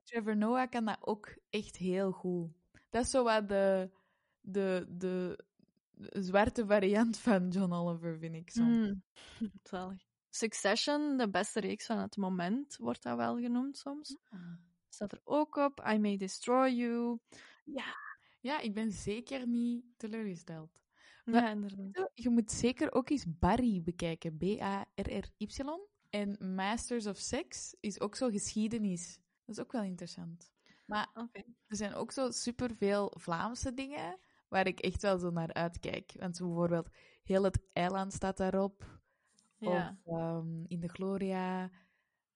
[0.04, 2.50] Trevor Noah kan dat ook echt heel goed.
[2.90, 3.90] Dat is zo wat de,
[4.40, 5.44] de, de,
[5.90, 8.76] de zwarte variant van John Oliver, vind ik soms.
[8.76, 9.02] Mm.
[9.62, 10.02] Zalig.
[10.28, 14.16] Succession, de beste reeks van het moment, wordt dat wel genoemd soms.
[14.88, 15.84] Staat er ook op.
[15.92, 17.18] I May Destroy You.
[17.64, 17.96] Ja.
[18.40, 20.83] ja, ik ben zeker niet teleurgesteld.
[21.24, 22.10] Ja, inderdaad.
[22.14, 24.36] Je moet zeker ook eens Barry bekijken.
[24.36, 25.46] B-A-R-R-Y.
[26.10, 29.20] En Masters of Sex is ook zo geschiedenis.
[29.44, 30.52] Dat is ook wel interessant.
[30.86, 31.08] Maar
[31.66, 34.18] er zijn ook zo superveel Vlaamse dingen
[34.48, 36.14] waar ik echt wel zo naar uitkijk.
[36.18, 36.88] Want bijvoorbeeld
[37.22, 39.00] heel het eiland staat daarop.
[39.58, 39.98] Ja.
[40.04, 41.70] Of ehm, In de Gloria.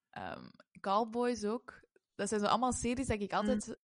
[0.09, 1.81] ehm Cowboys ook.
[2.15, 3.77] Dat zijn zo allemaal series dat ik altijd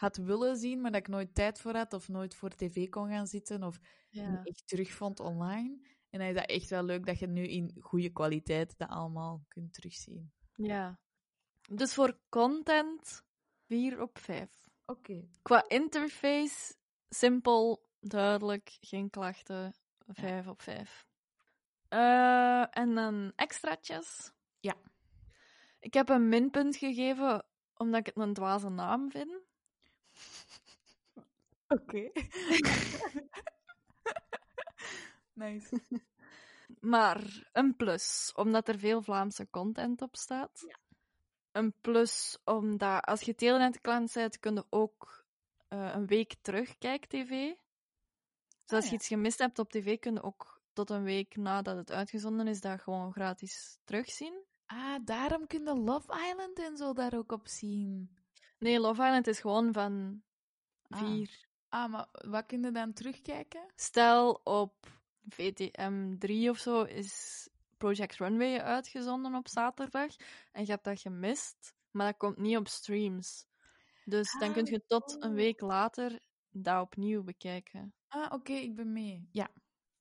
[0.00, 3.08] had willen zien, maar dat ik nooit tijd voor had of nooit voor tv kon
[3.08, 4.40] gaan zitten of ja.
[4.44, 5.88] echt terugvond online.
[6.10, 9.44] En dan is dat echt wel leuk dat je nu in goede kwaliteit dat allemaal
[9.48, 10.32] kunt terugzien.
[10.54, 10.98] Ja.
[11.68, 13.24] Dus voor content
[13.66, 14.68] 4 op 5.
[14.86, 15.28] Oké.
[15.42, 16.74] Qua interface,
[17.08, 19.74] simpel, duidelijk, geen klachten,
[20.06, 21.06] 5 op 5.
[21.88, 24.32] Eh, en dan extraatjes.
[24.60, 24.76] Ja.
[25.80, 27.44] Ik heb een minpunt gegeven
[27.74, 29.48] omdat ik het een dwaze naam vind.
[31.70, 32.10] Oké.
[35.42, 35.80] nice.
[36.80, 40.66] Maar een plus, omdat er veel Vlaamse content op staat.
[41.52, 45.24] Een plus, omdat als je Telenet-klant bent, kun je ook
[45.68, 47.28] eh, een week terugkijken tv.
[48.64, 48.90] Dus als ja.
[48.90, 52.46] je iets gemist hebt op tv, kun je ook tot een week nadat het uitgezonden
[52.46, 54.44] is, dat gewoon gratis terugzien.
[54.66, 58.10] Ah, daarom kun je Love Island en zo daar ook op zien.
[58.58, 60.22] Nee, Love Island is gewoon van
[60.90, 60.98] Ah.
[60.98, 61.48] vier.
[61.70, 63.72] Ah, maar wat kun je dan terugkijken?
[63.76, 64.72] Stel op
[65.28, 70.16] VTM 3 of zo is Project Runway uitgezonden op zaterdag
[70.52, 73.46] en je hebt dat gemist, maar dat komt niet op streams.
[74.04, 75.34] Dus dan Ah, kun je tot een oh.
[75.34, 77.94] week later dat opnieuw bekijken.
[78.08, 79.28] Ah, oké, ik ben mee.
[79.32, 79.48] Ja.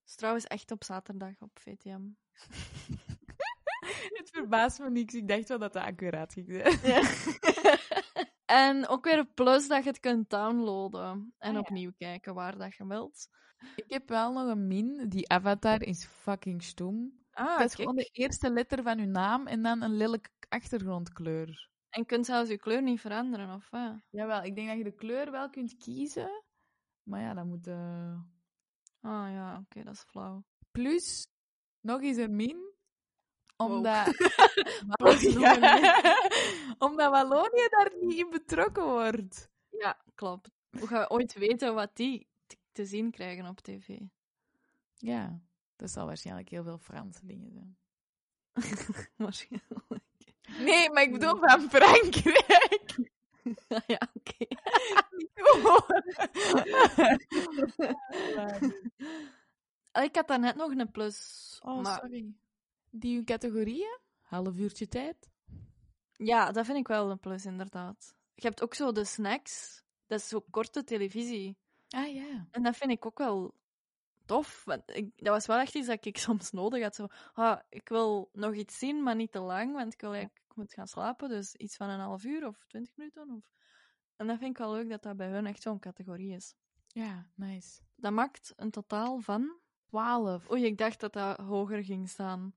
[0.06, 2.02] is trouwens echt op zaterdag op VTM.
[4.18, 5.14] Het verbaast me niks.
[5.14, 6.80] Ik dacht wel dat dat accuraat ging zijn.
[6.84, 7.02] Ja.
[8.50, 11.60] en ook weer een plus dat je het kunt downloaden en Ah, ja.
[11.60, 13.28] opnieuw kijken waar dat je wilt.
[13.76, 15.10] Ik heb wel nog een min.
[15.10, 17.18] Die avatar is fucking stom.
[17.32, 17.78] Ah, dat is kijk.
[17.90, 21.70] gewoon de eerste letter van uw naam en dan een lelijk achtergrondkleur.
[21.90, 23.94] En je kunt zelfs je kleur niet veranderen, of wat?
[24.10, 26.44] Jawel, ik denk dat je de kleur wel kunt kiezen.
[27.04, 27.68] Maar ja, dat moet...
[27.68, 28.20] eh,
[29.02, 30.44] Ah ja, oké, dat is flauw.
[30.72, 31.28] Plus,
[31.82, 32.69] nog eens een min.
[33.60, 33.72] Wow.
[33.72, 34.06] Omdat...
[36.90, 39.50] Omdat Wallonië daar niet in betrokken wordt.
[39.70, 40.50] Ja, klopt.
[40.78, 42.28] Hoe gaan we ooit weten wat die
[42.72, 44.00] te zien krijgen op tv?
[44.94, 45.42] Ja,
[45.76, 47.78] dat zal waarschijnlijk heel veel Franse dingen zijn.
[49.16, 50.04] Waarschijnlijk.
[50.60, 53.18] Nee, maar ik bedoel van Frankrijk.
[53.88, 54.46] Ja, oké.
[59.92, 61.60] Ah, Ik had daarnet nog een plus.
[61.64, 62.34] oh, maar sorry.
[62.90, 64.00] Die uw categorieën?
[64.22, 65.30] Half uurtje tijd?
[66.14, 68.16] ja, dat vind ik wel een plus, inderdaad.
[68.36, 69.84] Je hebt ook zo de snacks.
[70.08, 71.58] Dat is zo korte televisie.
[71.90, 72.48] Ah ja.
[72.52, 73.54] En dat vind ik ook wel
[74.26, 74.64] tof.
[74.66, 76.96] Want ik, dat was wel echt iets dat ik soms nodig had.
[76.96, 80.42] Zo, ah, ik wil nog iets zien, maar niet te lang, want ik, wil ik
[80.56, 81.30] moet gaan slapen.
[81.30, 83.30] Dus iets van een half uur of twintig minuten.
[83.30, 83.52] Of...
[84.16, 86.56] En dat vind ik wel leuk dat dat bij hun echt zo'n categorie is.
[86.88, 87.82] Ja, nice.
[87.96, 89.58] Dat maakt een totaal van...
[89.90, 90.52] 12.
[90.52, 92.54] Oei, ik dacht dat dat hoger ging staan.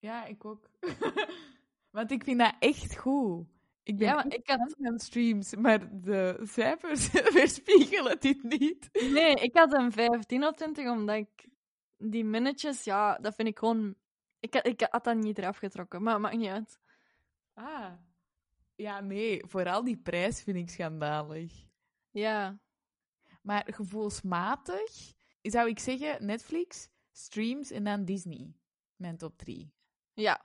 [0.00, 0.70] Ja, ik ook.
[1.90, 3.46] Want ik vind dat echt goed.
[3.82, 4.74] Ik ben Ja, maar ik had...
[4.78, 8.88] van streams, maar de cijfers weerspiegelen dit niet.
[8.92, 11.48] Nee, ik had een 15 op 20, omdat ik...
[11.96, 13.94] Die minnetjes, ja, dat vind ik gewoon...
[14.40, 16.80] Ik, ik had dat niet eraf getrokken, maar het maakt niet uit.
[17.54, 17.92] Ah.
[18.74, 21.52] Ja, nee, vooral die prijs vind ik schandalig.
[22.10, 22.58] Ja.
[23.42, 28.54] Maar gevoelsmatig zou ik zeggen Netflix, streams en dan Disney.
[28.96, 29.72] Mijn top 3.
[30.20, 30.44] Ja.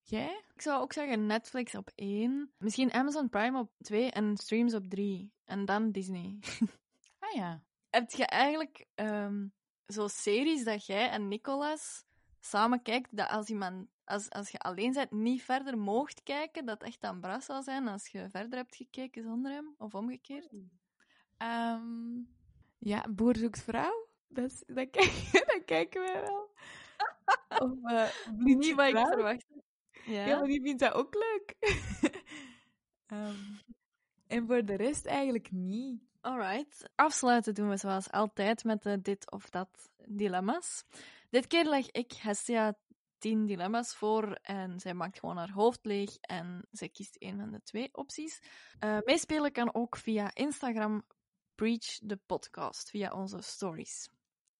[0.00, 0.44] Jij?
[0.54, 2.52] Ik zou ook zeggen Netflix op 1.
[2.58, 5.32] Misschien Amazon Prime op 2 en streams op 3.
[5.44, 6.38] En dan Disney.
[7.18, 7.62] Ah ja.
[7.90, 9.46] Heb je eigenlijk ehm
[9.86, 12.04] zo series dat jij en Nicolas
[12.40, 16.82] samen kijkt, dat als, iemand, als, als je alleen bent niet verder moogt kijken, dat
[16.82, 19.74] echt aan bras zal zijn als je verder hebt gekeken zonder hem?
[19.78, 20.52] Of omgekeerd?
[21.36, 22.20] Ehm,
[22.78, 24.08] ja, Boer zoekt vrouw.
[24.28, 26.50] Dat, is, dat, kijk, dat kijken wij wel.
[27.62, 29.62] Of eh Blind Niet wat ik verwachtte.
[30.04, 30.26] Ja.
[30.26, 31.54] Ja, maar die vindt dat ook leuk.
[33.06, 33.36] Ehm,
[34.26, 36.02] en voor de rest eigenlijk niet.
[36.20, 36.90] Alright.
[36.94, 40.84] Afsluiten doen we zoals altijd met de dit of dat dilemma's.
[41.30, 42.78] Dit keer leg ik Hestia
[43.18, 47.50] tien dilemma's voor en zij maakt gewoon haar hoofd leeg en zij kiest een van
[47.50, 48.42] de twee opties.
[48.84, 51.06] Uh, meespelen kan ook via Instagram
[51.54, 54.10] Preach the Podcast, via onze stories.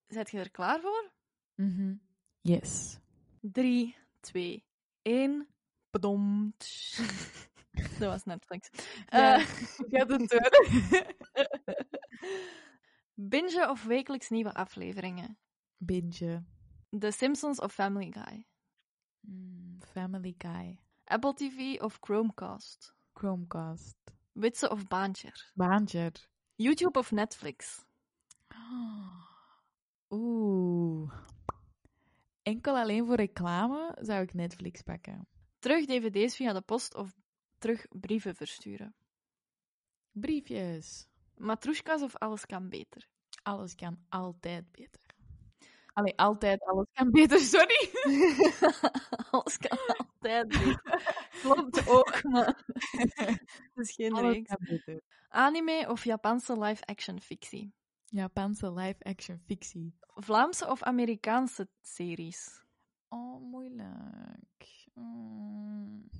[0.06, 1.12] Zet je er klaar voor?
[1.54, 2.11] Mm -hmm.
[2.43, 3.01] Yes.
[3.40, 4.64] 3, 2,
[5.03, 5.49] 1.
[5.90, 6.99] Bedompt.
[7.99, 8.70] Dat was Netflix.
[9.09, 9.47] Ja, uh,
[9.90, 10.28] het doen.
[13.14, 15.38] Binge of wekelijks nieuwe afleveringen?
[15.76, 16.45] Binge.
[16.99, 18.47] The Simpsons of Family Guy?
[19.20, 20.78] Mm, family Guy.
[21.05, 22.95] Apple TV of Chromecast?
[23.12, 23.97] Chromecast.
[24.32, 25.53] Witse of Baantjer?
[25.55, 26.12] Baantjer.
[26.57, 27.84] YouTube of Netflix?
[30.14, 31.11] Oeh.
[32.43, 35.26] Enkel alleen voor reclame zou ik Netflix pakken.
[35.59, 37.12] Terug dvd's via de post of
[37.59, 38.95] terug brieven versturen?
[40.11, 41.09] Briefjes.
[41.36, 43.09] Matroeskas of alles kan beter?
[43.43, 45.01] Alles kan altijd beter.
[45.93, 47.90] Allee, altijd, alles kan beter, sorry.
[49.30, 50.80] alles kan altijd beter.
[51.40, 52.64] Klopt ook, maar
[53.74, 54.49] het is geen alles reeks.
[54.49, 55.01] kan beter.
[55.28, 57.72] Anime of Japanse live-action fictie?
[58.12, 59.94] Japanse live-action fictie.
[60.14, 62.64] Vlaamse of Amerikaanse series?
[63.08, 64.88] Oh, moeilijk.
[64.94, 66.10] Mm.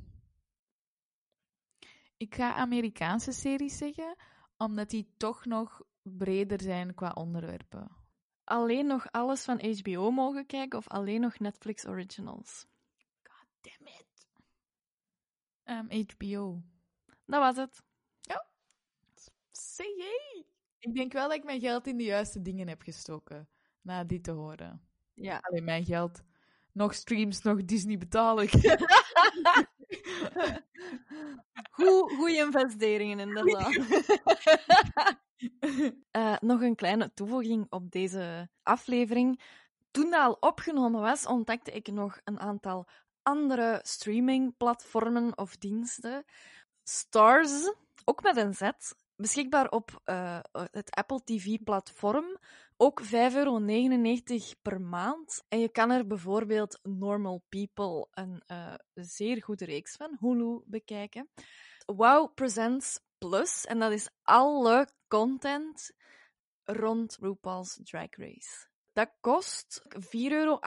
[2.17, 4.17] Ik ga Amerikaanse series zeggen,
[4.57, 7.97] omdat die toch nog breder zijn qua onderwerpen.
[8.45, 12.67] Alleen nog alles van HBO mogen kijken of alleen nog Netflix originals?
[13.23, 14.27] God damn it.
[15.65, 16.63] Um, HBO.
[17.27, 17.83] Dat was het.
[18.21, 18.47] Ja.
[19.51, 20.47] Zeg jij.
[20.83, 23.49] Ik denk wel dat ik mijn geld in de juiste dingen heb gestoken.
[23.81, 24.81] Na dit te horen.
[25.15, 25.39] Ja.
[25.43, 26.23] Alleen mijn geld.
[26.73, 28.51] Nog streams, nog Disney betaal ik.
[31.71, 33.77] Goeie investeringen, inderdaad.
[36.13, 39.43] uh, nog een kleine toevoeging op deze aflevering.
[39.91, 42.89] Toen dat al opgenomen was, ontdekte ik nog een aantal
[43.23, 46.25] andere streamingplatformen of diensten.
[46.83, 47.75] Stars,
[48.05, 48.71] ook met een Z,
[49.23, 52.39] beschikbaar op uh, het Apple TV-platform.
[52.77, 53.61] Ook 5,99 euro
[54.63, 55.45] per maand.
[55.49, 61.29] En je kan er bijvoorbeeld Normal People, een uh, zeer goede reeks van Hulu, bekijken.
[61.87, 65.93] Wow Presents Plus, en dat is alle content
[66.65, 68.67] rond RuPaul's Drag Race.
[68.93, 70.59] Dat kost 4,38 euro.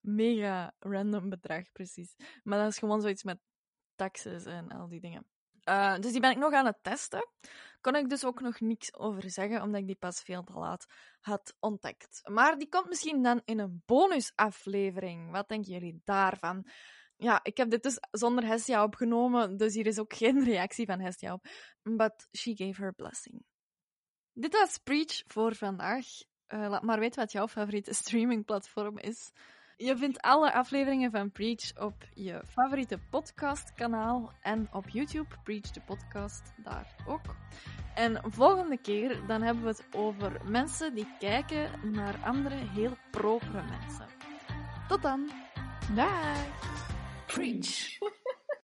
[0.00, 2.14] Mega random bedrag, precies.
[2.42, 3.38] Maar dat is gewoon zoiets met
[3.94, 5.26] taxes en al die dingen.
[5.68, 7.28] Uh, dus die ben ik nog aan het testen.
[7.80, 10.86] Kon ik dus ook nog niks over zeggen, omdat ik die pas veel te laat
[11.20, 12.20] had ontdekt.
[12.24, 15.30] Maar die komt misschien dan in een bonusaflevering.
[15.30, 16.66] Wat denken jullie daarvan?
[17.16, 21.00] Ja, ik heb dit dus zonder Hestia opgenomen, dus hier is ook geen reactie van
[21.00, 21.46] Hestia op.
[21.82, 23.44] But she gave her blessing.
[24.32, 26.06] Dit was Preach voor vandaag.
[26.48, 29.30] Uh, laat maar weten wat jouw favoriete streamingplatform is.
[29.76, 35.80] Je vindt alle afleveringen van Preach op je favoriete podcastkanaal en op YouTube, Preach de
[35.80, 37.36] podcast, daar ook.
[37.94, 43.62] En volgende keer dan hebben we het over mensen die kijken naar andere heel propere
[43.62, 44.06] mensen.
[44.88, 45.30] Tot dan!
[45.94, 46.46] Dag!
[47.26, 47.98] Preach!